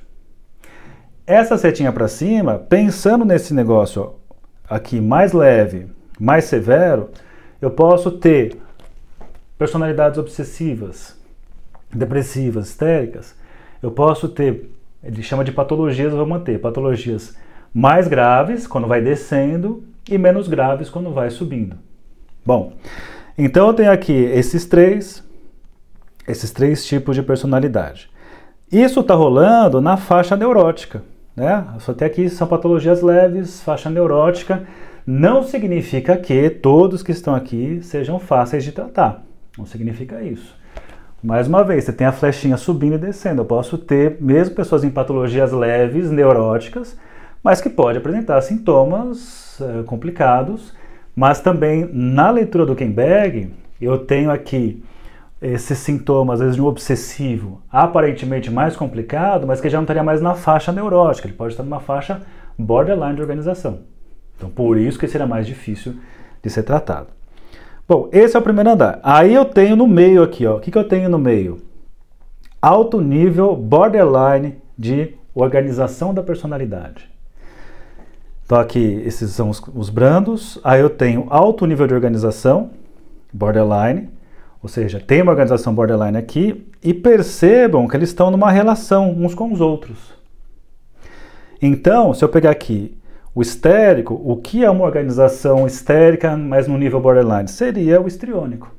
[1.26, 4.14] Essa setinha para cima, pensando nesse negócio
[4.68, 5.86] aqui mais leve,
[6.20, 7.10] mais severo,
[7.60, 8.58] eu posso ter
[9.56, 11.16] personalidades obsessivas,
[11.92, 13.34] depressivas, histéricas.
[13.82, 14.70] Eu posso ter,
[15.02, 17.36] ele chama de patologias, vou manter, patologias
[17.72, 21.76] mais graves quando vai descendo e menos graves quando vai subindo.
[22.44, 22.74] Bom,
[23.38, 25.24] então eu tenho aqui esses três,
[26.26, 28.10] esses três tipos de personalidade.
[28.70, 31.02] Isso está rolando na faixa neurótica,
[31.36, 31.64] né?
[31.78, 34.64] Só tem aqui são patologias leves, faixa neurótica.
[35.06, 39.22] Não significa que todos que estão aqui sejam fáceis de tratar.
[39.56, 40.56] Não significa isso.
[41.22, 43.42] Mais uma vez, você tem a flechinha subindo e descendo.
[43.42, 46.98] Eu posso ter mesmo pessoas em patologias leves, neuróticas,
[47.42, 50.74] mas que pode apresentar sintomas uh, complicados.
[51.14, 54.82] Mas também na leitura do Kenberg, eu tenho aqui
[55.44, 60.02] esses sintomas, às vezes de um obsessivo, aparentemente mais complicado, mas que já não estaria
[60.02, 62.22] mais na faixa neurótica, ele pode estar numa faixa
[62.58, 63.80] borderline de organização.
[64.36, 65.96] Então, por isso que seria mais difícil
[66.42, 67.08] de ser tratado.
[67.86, 68.98] Bom, esse é o primeiro andar.
[69.02, 70.56] Aí eu tenho no meio aqui, ó.
[70.56, 71.60] O que, que eu tenho no meio?
[72.60, 77.10] Alto nível borderline de organização da personalidade.
[78.46, 80.58] Então aqui esses são os, os brandos.
[80.64, 82.70] Aí eu tenho alto nível de organização,
[83.30, 84.08] borderline,
[84.64, 89.34] ou seja, tem uma organização borderline aqui e percebam que eles estão numa relação uns
[89.34, 90.14] com os outros.
[91.60, 92.96] Então, se eu pegar aqui
[93.34, 97.46] o histérico, o que é uma organização histérica, mas no nível borderline?
[97.46, 98.72] Seria o histriônico.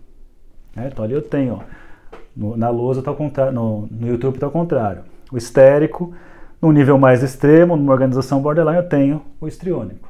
[0.75, 0.89] Né?
[0.91, 4.47] Então ali eu tenho, ó, no, na lousa está ao contrário, no, no YouTube está
[4.47, 5.03] ao contrário.
[5.31, 6.15] O histérico,
[6.59, 10.09] no nível mais extremo, numa organização borderline, eu tenho o histriônico.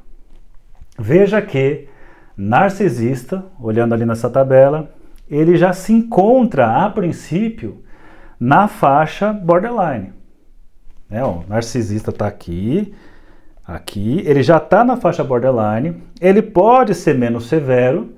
[0.98, 1.90] Veja que
[2.38, 4.90] narcisista, olhando ali nessa tabela,
[5.30, 7.84] ele já se encontra, a princípio,
[8.40, 10.14] na faixa borderline.
[11.10, 12.94] É, ó, o narcisista está aqui,
[13.68, 18.14] Aqui ele já está na faixa borderline, ele pode ser menos severo,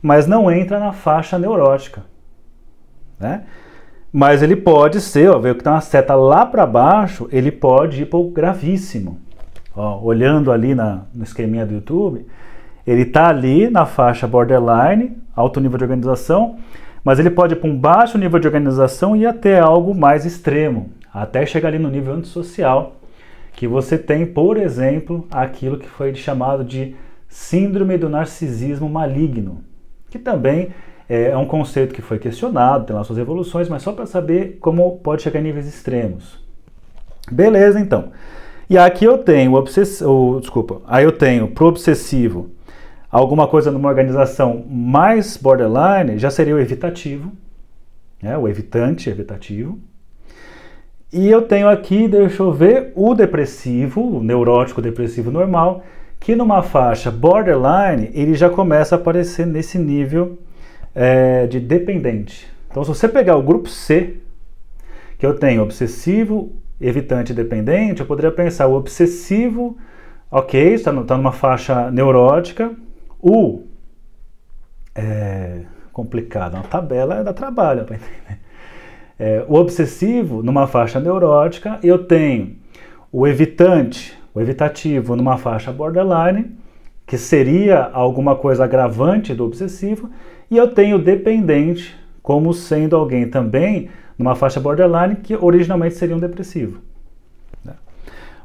[0.00, 2.04] mas não entra na faixa neurótica.
[3.18, 3.42] Né?
[4.12, 8.02] Mas ele pode ser, ó, veio que tem uma seta lá para baixo, ele pode
[8.02, 9.18] ir para o gravíssimo.
[9.74, 12.24] Ó, olhando ali na, no esqueminha do YouTube,
[12.86, 16.56] ele está ali na faixa borderline, alto nível de organização,
[17.04, 20.90] mas ele pode ir para um baixo nível de organização e até algo mais extremo,
[21.12, 22.96] até chegar ali no nível antissocial,
[23.54, 26.96] que você tem, por exemplo, aquilo que foi chamado de
[27.28, 29.62] síndrome do narcisismo maligno,
[30.10, 30.70] que também
[31.08, 34.98] é um conceito que foi questionado, tem lá suas evoluções, mas só para saber como
[34.98, 36.40] pode chegar em níveis extremos.
[37.30, 38.10] Beleza, então.
[38.68, 42.50] E aqui eu tenho obsessivo, desculpa, aí eu tenho pro obsessivo
[43.12, 47.30] alguma coisa numa organização mais borderline, já seria o evitativo,
[48.22, 49.78] né, o evitante, evitativo.
[51.12, 55.84] E eu tenho aqui, deixa eu ver, o depressivo, o neurótico depressivo normal,
[56.18, 60.38] que numa faixa borderline ele já começa a aparecer nesse nível
[60.94, 62.50] é, de dependente.
[62.70, 64.14] Então, se você pegar o grupo C,
[65.18, 69.76] que eu tenho obsessivo, evitante e dependente, eu poderia pensar o obsessivo,
[70.30, 72.74] ok, está, tá numa faixa neurótica,
[73.22, 73.62] o
[74.94, 75.60] é,
[75.92, 78.42] complicado, uma tabela dá trabalho para entender.
[79.18, 82.56] É, o obsessivo, numa faixa neurótica, eu tenho
[83.12, 86.56] o evitante, o evitativo, numa faixa borderline,
[87.06, 90.10] que seria alguma coisa agravante do obsessivo,
[90.50, 96.16] e eu tenho o dependente como sendo alguém também numa faixa borderline que originalmente seria
[96.16, 96.80] um depressivo.
[97.64, 97.74] Né?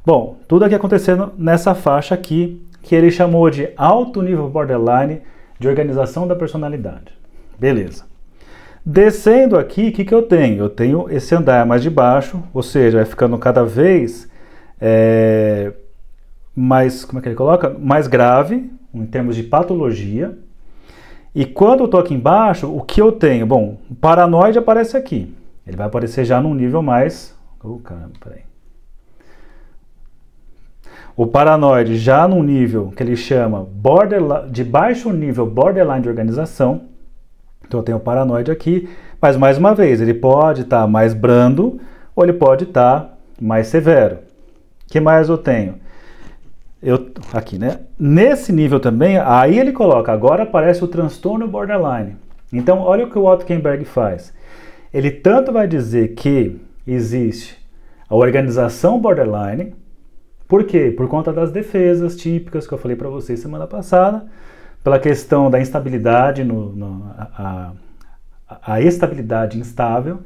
[0.06, 5.22] Bom, tudo aqui acontecendo nessa faixa aqui, que ele chamou de alto nível borderline
[5.60, 7.14] de organização da personalidade.
[7.60, 8.06] Beleza.
[8.86, 10.64] Descendo aqui, o que, que eu tenho?
[10.64, 14.30] Eu tenho esse andar mais de baixo, ou seja, vai ficando cada vez
[14.80, 15.74] é,
[16.56, 17.70] mais, como é que ele coloca?
[17.78, 20.38] Mais grave, em termos de patologia.
[21.36, 23.46] E quando eu estou aqui embaixo, o que eu tenho?
[23.46, 25.36] Bom, o paranoide aparece aqui.
[25.66, 27.38] Ele vai aparecer já num nível mais...
[27.62, 28.47] Oh, caramba, peraí.
[31.18, 36.82] O paranoide já num nível que ele chama borderline, de baixo nível borderline de organização,
[37.66, 38.88] então eu tenho o paranoide aqui,
[39.20, 41.82] mas mais uma vez, ele pode estar tá mais brando
[42.16, 44.20] ou ele pode estar tá mais severo.
[44.86, 45.80] Que mais eu tenho?
[46.84, 47.80] Eu, aqui, né?
[47.98, 52.16] Nesse nível também, aí ele coloca, agora aparece o transtorno borderline.
[52.54, 53.44] Então, olha o que o Otto
[53.86, 54.32] faz.
[54.94, 57.58] Ele tanto vai dizer que existe
[58.08, 59.74] a organização borderline,
[60.48, 60.94] por quê?
[60.96, 64.26] Por conta das defesas típicas que eu falei para vocês semana passada,
[64.84, 67.74] pela questão da instabilidade, no, no a,
[68.48, 70.20] a, estabilidade instável,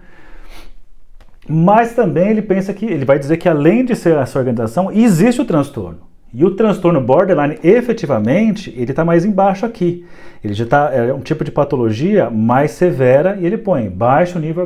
[1.49, 5.41] mas também ele pensa que ele vai dizer que além de ser essa organização, existe
[5.41, 6.11] o transtorno.
[6.33, 10.05] E o transtorno borderline, efetivamente, ele está mais embaixo aqui.
[10.43, 14.65] Ele já está é um tipo de patologia mais severa e ele põe baixo nível,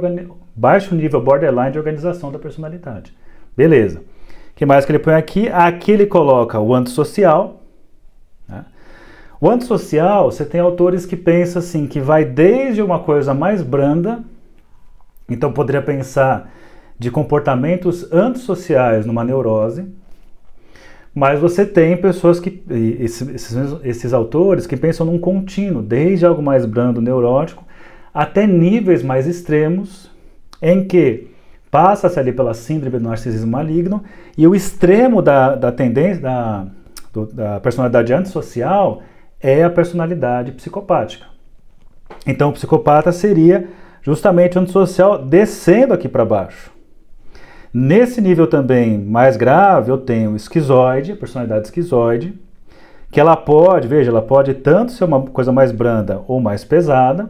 [0.56, 3.15] baixo nível borderline de organização da personalidade.
[3.58, 4.04] Beleza.
[4.56, 5.50] Que mais que ele põe aqui?
[5.50, 7.62] Aqui ele coloca o antissocial.
[8.48, 8.63] Né?
[9.39, 14.24] O antissocial, você tem autores que pensam assim, que vai desde uma coisa mais branda,
[15.30, 16.52] então poderia pensar
[16.98, 19.86] de comportamentos antissociais numa neurose,
[21.13, 26.65] mas você tem pessoas que, esses, esses, autores que pensam num contínuo, desde algo mais
[26.65, 27.63] brando, neurótico,
[28.13, 30.12] até níveis mais extremos,
[30.62, 31.35] em que
[31.76, 34.02] passa-se ali pela síndrome do narcisismo maligno,
[34.38, 36.68] e o extremo da, da tendência, da,
[37.12, 39.02] do, da personalidade antissocial,
[39.42, 41.26] é a personalidade psicopática.
[42.26, 43.68] Então, o psicopata seria
[44.02, 46.72] justamente o antissocial descendo aqui para baixo.
[47.74, 52.40] Nesse nível também mais grave, eu tenho esquizoide, personalidade esquizoide,
[53.12, 57.30] que ela pode, veja, ela pode tanto ser uma coisa mais branda ou mais pesada.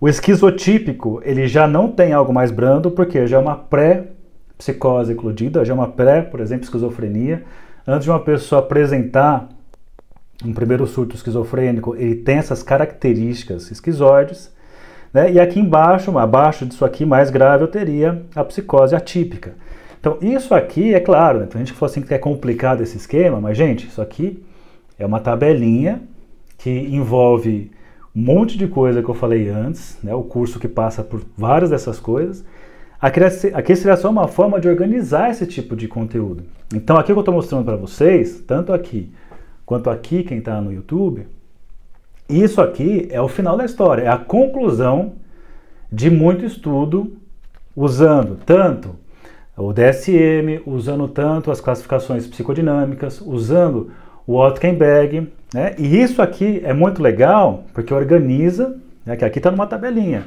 [0.00, 5.64] O esquizotípico, ele já não tem algo mais brando, porque já é uma pré-psicose eclodida,
[5.64, 7.44] já é uma pré, por exemplo, esquizofrenia.
[7.86, 9.48] Antes de uma pessoa apresentar
[10.44, 14.52] um primeiro surto esquizofrênico, ele tem essas características esquizoides.
[15.12, 15.32] Né?
[15.32, 19.54] E aqui embaixo, abaixo disso aqui, mais grave, eu teria a psicose atípica.
[19.98, 21.46] Então, isso aqui, é claro, né?
[21.46, 24.44] tem gente que fala assim que é complicado esse esquema, mas, gente, isso aqui
[24.96, 26.00] é uma tabelinha
[26.56, 27.72] que envolve
[28.18, 30.14] monte de coisa que eu falei antes, né?
[30.14, 32.44] o curso que passa por várias dessas coisas.
[33.00, 36.42] Aqui seria só uma forma de organizar esse tipo de conteúdo.
[36.74, 39.12] Então, aqui que eu estou mostrando para vocês, tanto aqui
[39.64, 41.26] quanto aqui, quem está no YouTube,
[42.28, 45.12] isso aqui é o final da história, é a conclusão
[45.90, 47.16] de muito estudo
[47.76, 48.96] usando tanto
[49.56, 53.90] o DSM, usando tanto as classificações psicodinâmicas, usando
[54.28, 55.74] o Otkenberg, né?
[55.78, 59.16] E isso aqui é muito legal porque organiza, né?
[59.16, 60.24] que aqui está numa tabelinha.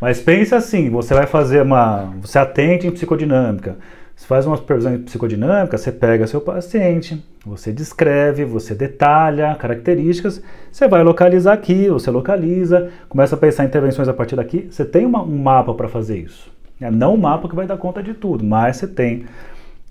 [0.00, 3.76] Mas pense assim, você vai fazer uma, você atende em psicodinâmica,
[4.16, 10.88] você faz umas previsões psicodinâmicas, você pega seu paciente, você descreve, você detalha características, você
[10.88, 14.66] vai localizar aqui, você localiza, começa a pensar em intervenções a partir daqui.
[14.68, 16.50] Você tem uma, um mapa para fazer isso.
[16.80, 19.24] É não um mapa que vai dar conta de tudo, mas você tem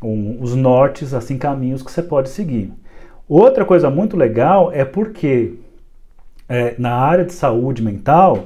[0.03, 2.73] um, os nortes, assim, caminhos que você pode seguir.
[3.27, 5.55] Outra coisa muito legal é porque
[6.47, 8.45] é, na área de saúde mental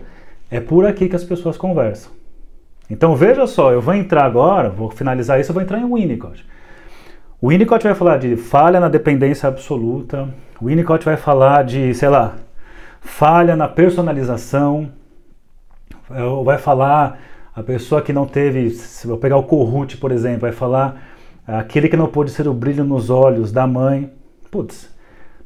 [0.50, 2.12] é por aqui que as pessoas conversam.
[2.90, 6.46] Então veja só, eu vou entrar agora, vou finalizar isso, eu vou entrar em Winnicott.
[7.42, 10.28] O Winnicott vai falar de falha na dependência absoluta,
[10.60, 12.36] o Winnicott vai falar de, sei lá,
[13.00, 14.92] falha na personalização,
[16.44, 17.20] vai falar
[17.56, 21.02] a pessoa que não teve, se eu pegar o Corrute, por exemplo, vai falar
[21.46, 24.12] aquele que não pôde ser o brilho nos olhos da mãe.
[24.52, 24.90] Putz,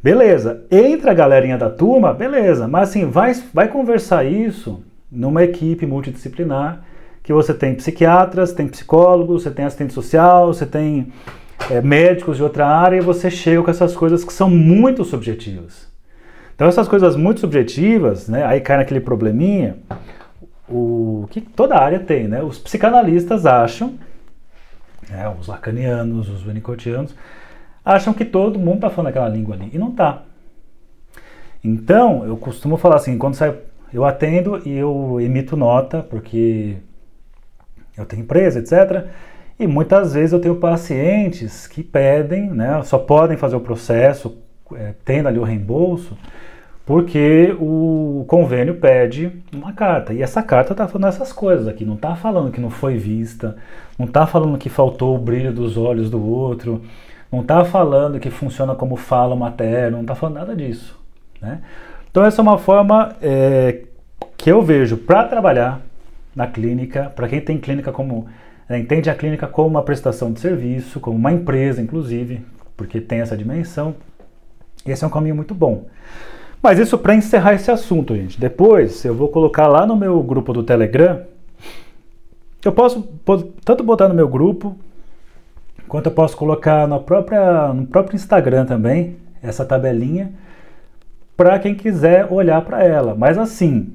[0.01, 0.63] beleza.
[0.71, 2.67] Entra a galerinha da turma, beleza.
[2.67, 6.83] Mas assim, vai, vai conversar isso numa equipe multidisciplinar
[7.23, 11.13] que você tem psiquiatras, tem psicólogos, você tem assistente social, você tem
[11.71, 15.87] é, médicos de outra área e você chega com essas coisas que são muito subjetivas.
[16.53, 19.77] Então essas coisas muito subjetivas, né, aí cai naquele probleminha,
[20.67, 22.41] o que toda área tem, né?
[22.41, 23.95] Os psicanalistas acham,
[25.09, 27.15] né, os lacanianos, os winnicottianos,
[27.83, 30.23] acham que todo mundo está falando aquela língua ali e não está.
[31.63, 33.55] Então eu costumo falar assim, quando sai,
[33.93, 36.77] eu atendo e eu emito nota porque
[37.97, 39.07] eu tenho empresa, etc.
[39.59, 44.37] E muitas vezes eu tenho pacientes que pedem, né, só podem fazer o processo,
[44.73, 46.17] é, tendo ali o reembolso,
[46.85, 50.13] porque o convênio pede uma carta.
[50.13, 53.55] E essa carta está falando essas coisas aqui, não está falando que não foi vista,
[53.97, 56.81] não está falando que faltou o brilho dos olhos do outro,
[57.33, 60.95] não está falando que funciona como fala materno, não está falando nada disso.
[61.41, 61.61] Né?
[62.11, 63.81] Então essa é uma forma é,
[64.37, 65.81] que eu vejo para trabalhar
[66.35, 68.27] na clínica, para quem tem clínica como
[68.69, 72.45] é, entende a clínica como uma prestação de serviço, como uma empresa, inclusive,
[72.77, 73.95] porque tem essa dimensão.
[74.85, 75.85] Esse é um caminho muito bom.
[76.61, 78.39] Mas isso para encerrar esse assunto, gente.
[78.39, 81.23] Depois eu vou colocar lá no meu grupo do Telegram.
[82.63, 83.01] Eu posso
[83.65, 84.77] tanto botar no meu grupo,
[85.87, 90.33] quanto eu posso colocar no, própria, no próprio Instagram também, essa tabelinha,
[91.35, 93.15] para quem quiser olhar para ela.
[93.15, 93.93] Mas assim,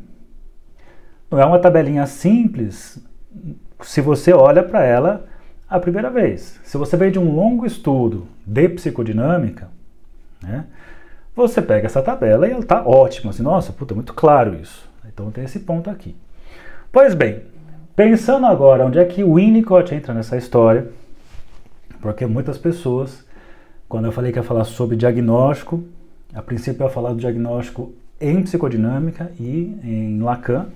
[1.31, 2.99] não é uma tabelinha simples
[3.81, 5.27] se você olha para ela
[5.69, 6.59] a primeira vez.
[6.65, 9.69] Se você vem de um longo estudo de psicodinâmica,
[10.43, 10.65] né,
[11.35, 13.31] você pega essa tabela e ela está ótima.
[13.31, 14.89] Assim, Nossa, puta, muito claro isso.
[15.07, 16.17] Então tem esse ponto aqui.
[16.91, 17.43] Pois bem,
[17.95, 20.91] pensando agora onde é que o Winnicott entra nessa história,
[22.01, 23.25] porque muitas pessoas,
[23.89, 25.85] quando eu falei que ia falar sobre diagnóstico,
[26.35, 30.67] a princípio eu ia falar do diagnóstico em psicodinâmica e em Lacan,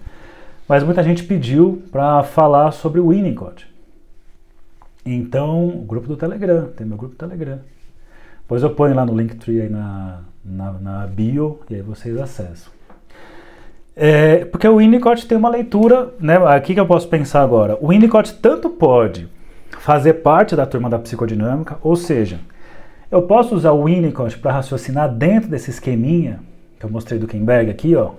[0.68, 3.66] mas muita gente pediu para falar sobre o Winnicott.
[5.05, 7.59] Então, o grupo do Telegram, tem meu grupo do Telegram.
[8.43, 12.73] Depois eu ponho lá no Linktree aí na, na, na bio e aí vocês acessam.
[13.95, 16.37] É, porque o Winnicott tem uma leitura, né?
[16.47, 17.77] Aqui que eu posso pensar agora.
[17.81, 19.29] O Winnicott tanto pode
[19.79, 22.41] fazer parte da turma da psicodinâmica, ou seja,
[23.11, 26.41] eu posso usar o Winnicott para raciocinar dentro desse esqueminha
[26.79, 28.12] que eu mostrei do Kenberg aqui, ó.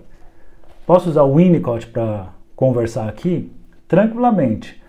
[0.85, 3.51] Posso usar o Winnicott para conversar aqui
[3.87, 4.81] tranquilamente.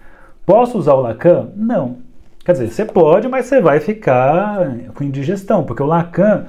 [0.47, 1.49] Posso usar o Lacan?
[1.57, 1.99] Não.
[2.45, 6.47] Quer dizer, você pode, mas você vai ficar com indigestão, porque o Lacan,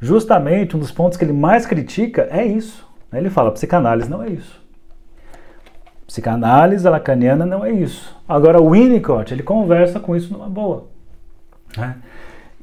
[0.00, 2.86] justamente, um dos pontos que ele mais critica é isso.
[3.12, 4.65] Ele fala, psicanálise não é isso.
[6.06, 8.16] Psicanálise lacaniana não é isso.
[8.28, 10.86] Agora, o Winnicott, ele conversa com isso numa boa.
[11.76, 11.96] Né?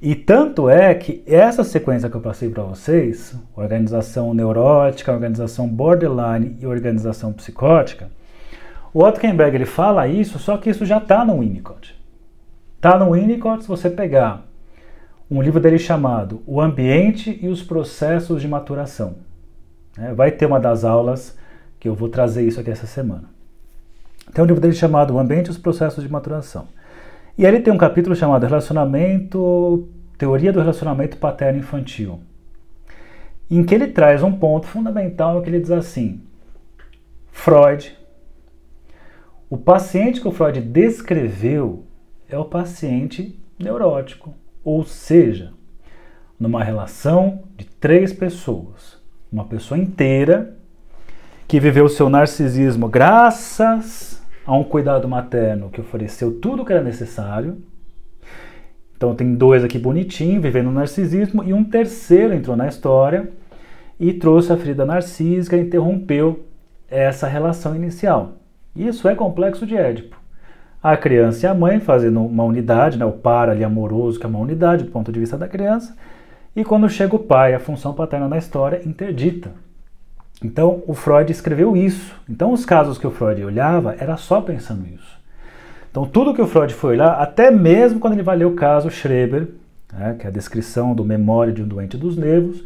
[0.02, 6.58] E tanto é que essa sequência que eu passei para vocês, organização neurótica, organização borderline
[6.60, 8.10] e organização psicótica,
[8.94, 11.98] o Otto Kemberg ele fala isso, só que isso já está no Winnicott.
[12.76, 14.46] Está no Winnicott se você pegar
[15.32, 19.16] um livro dele chamado O Ambiente e os Processos de Maturação.
[19.98, 21.38] É, vai ter uma das aulas
[21.80, 23.33] que eu vou trazer isso aqui essa semana.
[24.34, 26.68] Tem um livro dele chamado O Ambiente e os Processos de Maturação.
[27.38, 32.20] E aí ele tem um capítulo chamado Relacionamento, Teoria do Relacionamento Paterno-Infantil,
[33.50, 36.22] em que ele traz um ponto fundamental que ele diz assim:
[37.32, 37.96] Freud,
[39.50, 41.86] o paciente que o Freud descreveu
[42.28, 45.54] é o paciente neurótico, ou seja,
[46.40, 49.00] numa relação de três pessoas,
[49.32, 50.58] uma pessoa inteira
[51.48, 56.74] que viveu o seu narcisismo graças a um cuidado materno que ofereceu tudo o que
[56.74, 57.62] era necessário.
[58.96, 63.30] Então tem dois aqui bonitinhos, vivendo o narcisismo, e um terceiro entrou na história
[64.00, 66.46] e trouxe a ferida narcísica interrompeu
[66.90, 68.34] essa relação inicial.
[68.76, 70.22] Isso é complexo de Édipo.
[70.82, 74.30] A criança e a mãe fazendo uma unidade, né, o par ali amoroso, que é
[74.30, 75.96] uma unidade do ponto de vista da criança,
[76.56, 79.52] e quando chega o pai, a função paterna na história interdita.
[80.44, 82.14] Então, o Freud escreveu isso.
[82.30, 85.20] Então, os casos que o Freud olhava era só pensando nisso.
[85.90, 88.90] Então, tudo que o Freud foi olhar, até mesmo quando ele vai ler o caso
[88.90, 89.50] Schreber,
[89.92, 92.64] né, que é a descrição do memória de um doente dos nervos,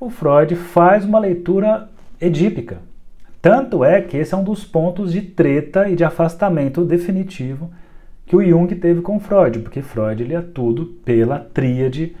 [0.00, 1.88] o Freud faz uma leitura
[2.20, 2.78] edípica.
[3.42, 7.70] Tanto é que esse é um dos pontos de treta e de afastamento definitivo
[8.26, 12.14] que o Jung teve com Freud, porque Freud lia tudo pela tríade,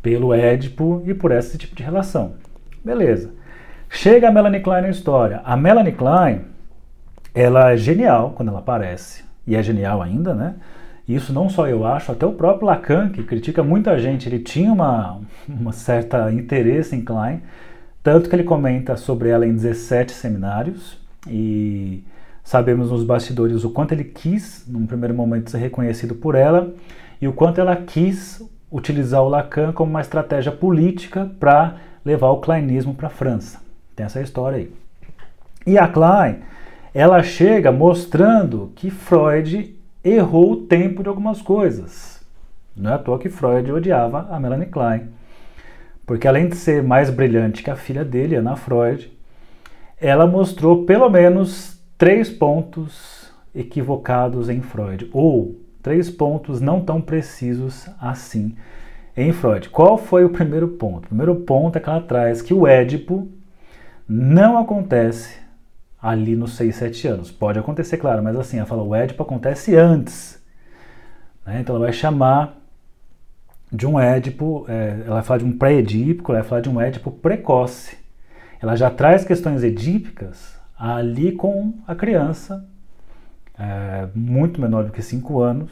[0.00, 2.34] pelo Édipo e por esse tipo de relação.
[2.82, 3.30] Beleza.
[3.94, 5.42] Chega a Melanie Klein na história.
[5.44, 6.40] A Melanie Klein,
[7.34, 10.54] ela é genial quando ela aparece, e é genial ainda, né?
[11.06, 14.72] Isso não só eu acho, até o próprio Lacan, que critica muita gente, ele tinha
[14.72, 17.42] uma, uma certa interesse em Klein,
[18.02, 22.02] tanto que ele comenta sobre ela em 17 seminários, e
[22.42, 26.74] sabemos nos bastidores o quanto ele quis, num primeiro momento, ser reconhecido por ela,
[27.20, 32.40] e o quanto ela quis utilizar o Lacan como uma estratégia política para levar o
[32.40, 33.61] Kleinismo para a França.
[33.94, 34.72] Tem essa história aí.
[35.66, 36.40] E a Klein,
[36.94, 42.20] ela chega mostrando que Freud errou o tempo de algumas coisas.
[42.76, 45.08] Não é à toa que Freud odiava a Melanie Klein.
[46.06, 49.12] Porque além de ser mais brilhante que a filha dele, Ana Freud,
[50.00, 57.88] ela mostrou pelo menos três pontos equivocados em Freud, ou três pontos não tão precisos
[58.00, 58.56] assim
[59.16, 59.68] em Freud.
[59.68, 61.04] Qual foi o primeiro ponto?
[61.04, 63.28] O primeiro ponto é que ela traz que o Édipo
[64.08, 65.40] não acontece
[66.00, 67.30] ali nos 6, 7 anos.
[67.30, 70.42] Pode acontecer, claro, mas assim, ela fala o Édipo acontece antes.
[71.46, 71.60] Né?
[71.60, 72.56] Então ela vai chamar
[73.72, 76.80] de um Édipo, é, ela vai falar de um pré-edípico, ela vai falar de um
[76.80, 77.96] Édipo precoce.
[78.60, 82.66] Ela já traz questões edípicas ali com a criança,
[83.58, 85.70] é, muito menor do que 5 anos.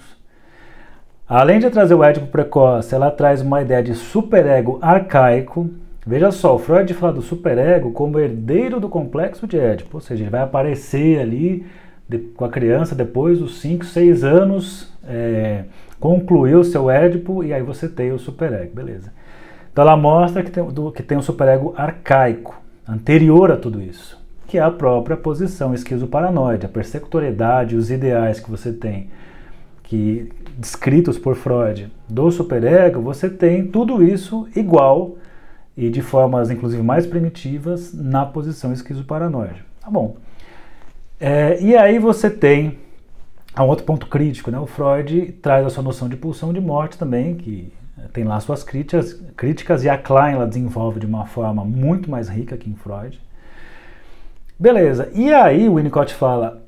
[1.29, 5.71] Além de trazer o Édipo precoce, ela traz uma ideia de superego arcaico,
[6.07, 10.23] Veja só, o Freud fala do superego como herdeiro do complexo de Édipo, ou seja,
[10.23, 11.67] ele vai aparecer ali
[12.09, 15.65] de, com a criança depois dos 5, 6 anos, é,
[16.01, 19.13] concluiu seu Édipo e aí você tem o superego, beleza.
[19.71, 24.19] Então ela mostra que tem, do, que tem um superego arcaico, anterior a tudo isso,
[24.47, 29.11] que é a própria posição esquizoparanoide, a persecutoriedade, os ideais que você tem,
[29.83, 35.17] que descritos por Freud do superego, você tem tudo isso igual
[35.81, 39.65] e de formas inclusive mais primitivas na posição esquizoparanoide.
[39.81, 40.17] Tá bom.
[41.19, 42.79] É, e aí você tem
[43.59, 44.59] um outro ponto crítico, né?
[44.59, 47.73] O Freud traz a sua noção de pulsão de morte também, que
[48.13, 52.29] tem lá suas críticas, críticas e a Klein ela desenvolve de uma forma muito mais
[52.29, 53.19] rica que em Freud.
[54.59, 55.11] Beleza.
[55.15, 56.63] E aí o Winnicott fala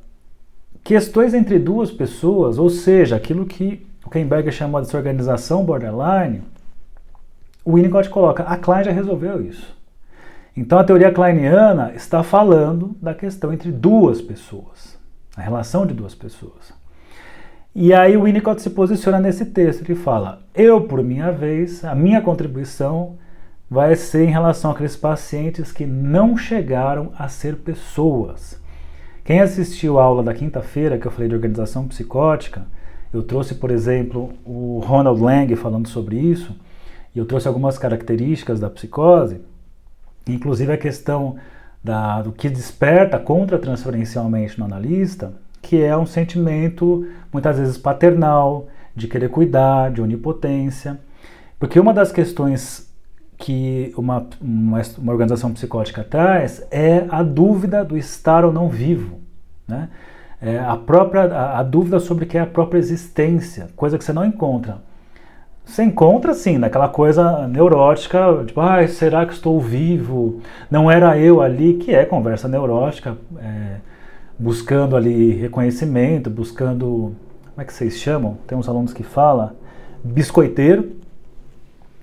[0.83, 6.43] questões entre duas pessoas, ou seja, aquilo que o Ken Berger chamou dessa organização borderline,
[7.65, 9.77] o Winnicott coloca, a Klein já resolveu isso.
[10.57, 14.99] Então a teoria kleiniana está falando da questão entre duas pessoas,
[15.37, 16.75] a relação de duas pessoas.
[17.75, 21.95] E aí o Winnicott se posiciona nesse texto, ele fala: "Eu, por minha vez, a
[21.95, 23.17] minha contribuição
[23.71, 28.61] vai ser em relação àqueles pacientes que não chegaram a ser pessoas.
[29.25, 32.67] Quem assistiu a aula da quinta-feira que eu falei de organização psicótica,
[33.15, 36.55] eu trouxe, por exemplo, o Ronald Lang falando sobre isso,
[37.15, 39.41] e eu trouxe algumas características da psicose,
[40.27, 41.37] inclusive a questão
[41.83, 48.69] da, do que desperta contra transferencialmente no analista, que é um sentimento muitas vezes paternal,
[48.95, 50.99] de querer cuidar, de onipotência.
[51.59, 52.91] Porque uma das questões
[53.39, 59.19] que uma, uma, uma, organização psicótica traz é a dúvida do estar ou não vivo.
[59.67, 59.89] Né?
[60.41, 64.05] É a, própria, a, a dúvida sobre o que é a própria existência, coisa que
[64.05, 64.81] você não encontra.
[65.65, 70.41] Você encontra, sim, naquela coisa neurótica, tipo, ah, será que estou vivo?
[70.71, 73.17] Não era eu ali, que é conversa neurótica.
[73.39, 73.77] É,
[74.39, 77.15] buscando ali reconhecimento, buscando,
[77.51, 78.39] como é que vocês chamam?
[78.47, 79.53] Tem uns alunos que falam,
[80.03, 80.97] biscoiteiro,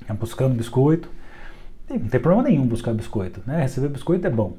[0.08, 1.10] é buscando biscoito.
[1.90, 3.62] Não tem problema nenhum buscar biscoito, né?
[3.62, 4.54] Receber biscoito é bom.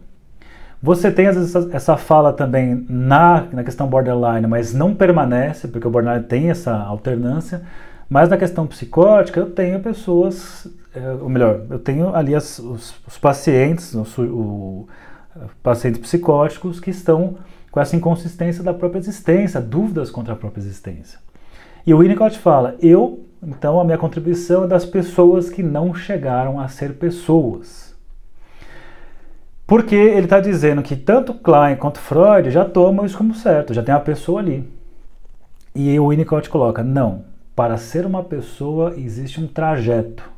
[0.82, 5.68] Você tem às vezes essa, essa fala também na, na questão borderline, mas não permanece,
[5.68, 7.62] porque o borderline tem essa alternância.
[8.10, 12.96] Mas na questão psicótica, eu tenho pessoas, é, ou melhor, eu tenho ali as, os,
[13.06, 14.88] os, pacientes, o, o,
[15.62, 17.36] pacientes psicóticos que estão
[17.70, 21.20] com essa inconsistência da própria existência, dúvidas contra a própria existência.
[21.86, 26.58] E o Winnicott fala: eu, então, a minha contribuição é das pessoas que não chegaram
[26.58, 27.94] a ser pessoas.
[29.68, 33.84] Porque ele está dizendo que tanto Klein quanto Freud já tomam isso como certo, já
[33.84, 34.68] tem a pessoa ali.
[35.72, 40.30] E o Winnicott coloca: não, para ser uma pessoa existe um trajeto.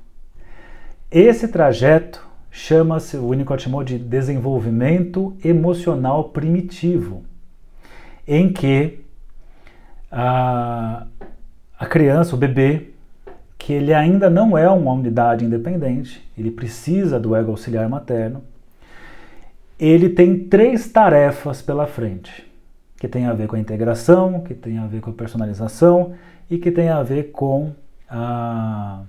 [1.11, 7.23] Esse trajeto chama-se, o Winnicott chamou de desenvolvimento emocional primitivo,
[8.27, 9.01] em que
[10.11, 11.07] a,
[11.79, 12.89] a criança, o bebê,
[13.57, 18.43] que ele ainda não é uma unidade independente, ele precisa do ego auxiliar materno,
[19.79, 22.47] ele tem três tarefas pela frente,
[22.97, 26.15] que tem a ver com a integração, que tem a ver com a personalização
[26.53, 27.73] e que tem a ver com
[28.07, 29.01] a,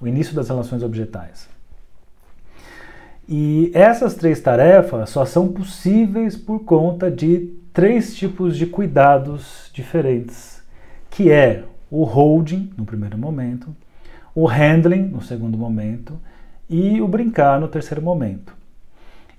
[0.00, 1.46] o início das relações objetais.
[3.28, 10.62] E essas três tarefas só são possíveis por conta de três tipos de cuidados diferentes,
[11.10, 13.76] que é o holding no primeiro momento,
[14.34, 16.18] o handling no segundo momento
[16.66, 18.54] e o brincar no terceiro momento.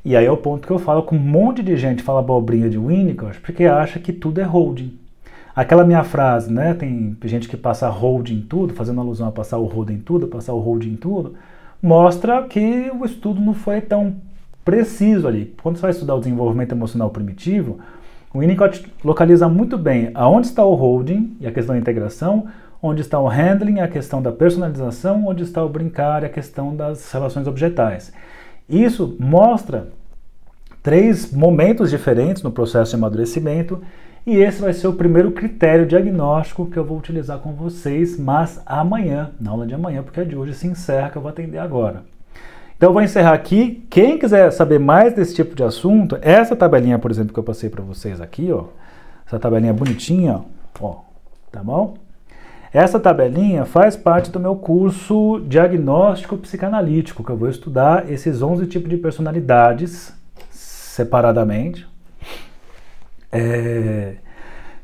[0.05, 2.69] E aí é o ponto que eu falo com um monte de gente fala abobrinha
[2.69, 5.00] de Winnicott porque acha que tudo é holding.
[5.55, 6.73] Aquela minha frase, né?
[6.73, 10.27] Tem gente que passa holding em tudo, fazendo alusão a passar o holding em tudo,
[10.27, 11.35] passar o holding em tudo
[11.81, 14.15] mostra que o estudo não foi tão
[14.63, 15.55] preciso ali.
[15.61, 17.79] Quando você vai estudar o desenvolvimento emocional primitivo,
[18.33, 22.45] o Winnicott localiza muito bem aonde está o holding e a questão da integração,
[22.81, 26.75] onde está o handling, a questão da personalização, onde está o brincar e a questão
[26.75, 28.13] das relações objetais.
[28.69, 29.87] Isso mostra
[30.81, 33.81] três momentos diferentes no processo de amadurecimento
[34.25, 38.61] e esse vai ser o primeiro critério diagnóstico que eu vou utilizar com vocês, mas
[38.65, 41.57] amanhã, na aula de amanhã, porque a de hoje se encerra, que eu vou atender
[41.57, 42.03] agora.
[42.77, 43.85] Então eu vou encerrar aqui.
[43.89, 47.69] Quem quiser saber mais desse tipo de assunto, essa tabelinha, por exemplo, que eu passei
[47.69, 48.65] para vocês aqui, ó,
[49.25, 50.41] essa tabelinha bonitinha,
[50.79, 51.01] ó,
[51.51, 51.95] tá bom?
[52.73, 58.65] Essa tabelinha faz parte do meu curso Diagnóstico Psicanalítico, que eu vou estudar esses 11
[58.67, 60.13] tipos de personalidades
[60.49, 61.87] separadamente,
[63.31, 64.15] é,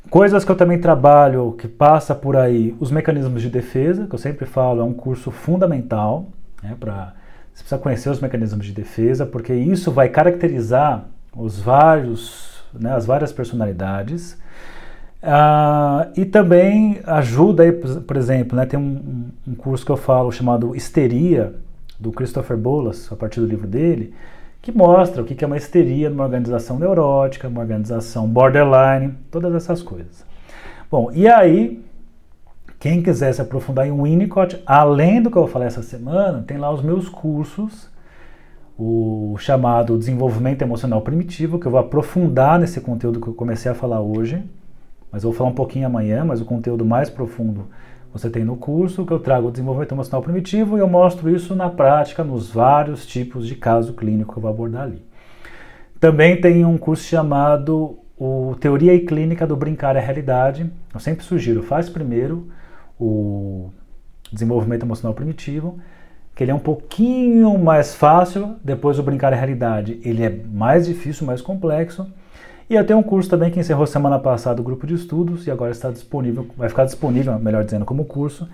[0.09, 4.19] coisas que eu também trabalho, que passa por aí, os mecanismos de defesa, que eu
[4.19, 6.27] sempre falo, é um curso fundamental,
[6.63, 7.13] né, para
[7.53, 13.05] você precisa conhecer os mecanismos de defesa, porque isso vai caracterizar os vários, né, as
[13.05, 14.37] várias personalidades.
[15.23, 20.31] Ah, e também ajuda aí, por exemplo, né, tem um, um curso que eu falo
[20.31, 21.55] chamado Histeria,
[21.99, 24.13] do Christopher Bolas, a partir do livro dele,
[24.67, 29.81] que mostra o que é uma histeria numa organização neurótica, uma organização borderline, todas essas
[29.81, 30.25] coisas.
[30.91, 31.81] Bom, e aí,
[32.77, 36.69] quem quiser se aprofundar em Winnicott, além do que eu falar essa semana, tem lá
[36.69, 37.89] os meus cursos,
[38.77, 43.75] o chamado Desenvolvimento Emocional Primitivo, que eu vou aprofundar nesse conteúdo que eu comecei a
[43.75, 44.43] falar hoje,
[45.09, 47.67] mas eu vou falar um pouquinho amanhã, mas o conteúdo mais profundo
[48.13, 51.55] você tem no curso que eu trago o desenvolvimento emocional primitivo e eu mostro isso
[51.55, 55.01] na prática nos vários tipos de caso clínico que eu vou abordar ali.
[55.99, 60.69] Também tem um curso chamado o Teoria e Clínica do Brincar é Realidade.
[60.93, 62.47] Eu sempre sugiro, faz primeiro
[62.99, 63.69] o
[64.31, 65.79] desenvolvimento emocional primitivo,
[66.35, 70.85] que ele é um pouquinho mais fácil, depois o brincar em realidade, ele é mais
[70.85, 72.07] difícil, mais complexo.
[72.69, 75.51] E eu tenho um curso também que encerrou semana passada o grupo de estudos e
[75.51, 78.47] agora está disponível, vai ficar disponível, melhor dizendo, como curso,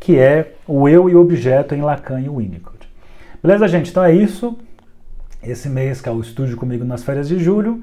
[0.00, 2.88] que é o eu e o objeto em Lacan e Winnicott.
[3.40, 3.90] Beleza, gente?
[3.90, 4.58] Então é isso.
[5.40, 7.80] Esse mês que é o estúdio comigo nas férias de julho.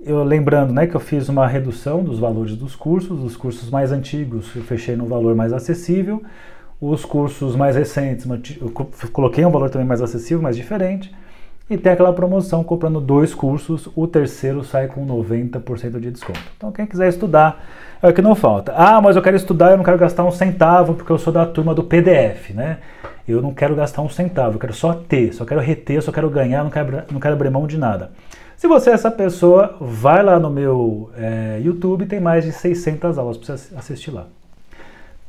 [0.00, 3.92] Eu lembrando, né, que eu fiz uma redução dos valores dos cursos, os cursos mais
[3.92, 6.22] antigos eu fechei no valor mais acessível,
[6.80, 8.26] os cursos mais recentes
[8.60, 8.70] eu
[9.12, 11.12] coloquei um valor também mais acessível, mais diferente.
[11.70, 16.40] E tem aquela promoção comprando dois cursos, o terceiro sai com 90% de desconto.
[16.56, 17.62] Então quem quiser estudar,
[18.00, 18.72] é o que não falta.
[18.74, 21.44] Ah, mas eu quero estudar, eu não quero gastar um centavo porque eu sou da
[21.44, 22.78] turma do PDF, né?
[23.26, 26.30] Eu não quero gastar um centavo, eu quero só ter, só quero reter, só quero
[26.30, 28.12] ganhar, não quero, não quero abrir mão de nada.
[28.56, 33.18] Se você é essa pessoa, vai lá no meu é, YouTube, tem mais de 600
[33.18, 34.26] aulas para você assistir lá.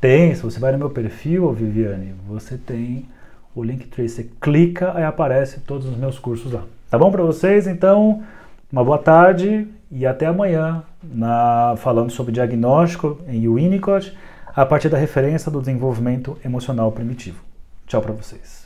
[0.00, 3.06] Tem, se você vai no meu perfil, Viviane, você tem
[3.54, 4.08] o Linktree.
[4.08, 6.64] Você clica, aí aparece todos os meus cursos lá.
[6.90, 7.66] Tá bom para vocês?
[7.66, 8.22] Então,
[8.72, 14.16] uma boa tarde e até amanhã na, falando sobre diagnóstico em Winnicott
[14.54, 17.42] a partir da referência do desenvolvimento emocional primitivo.
[17.86, 18.59] Tchau para vocês.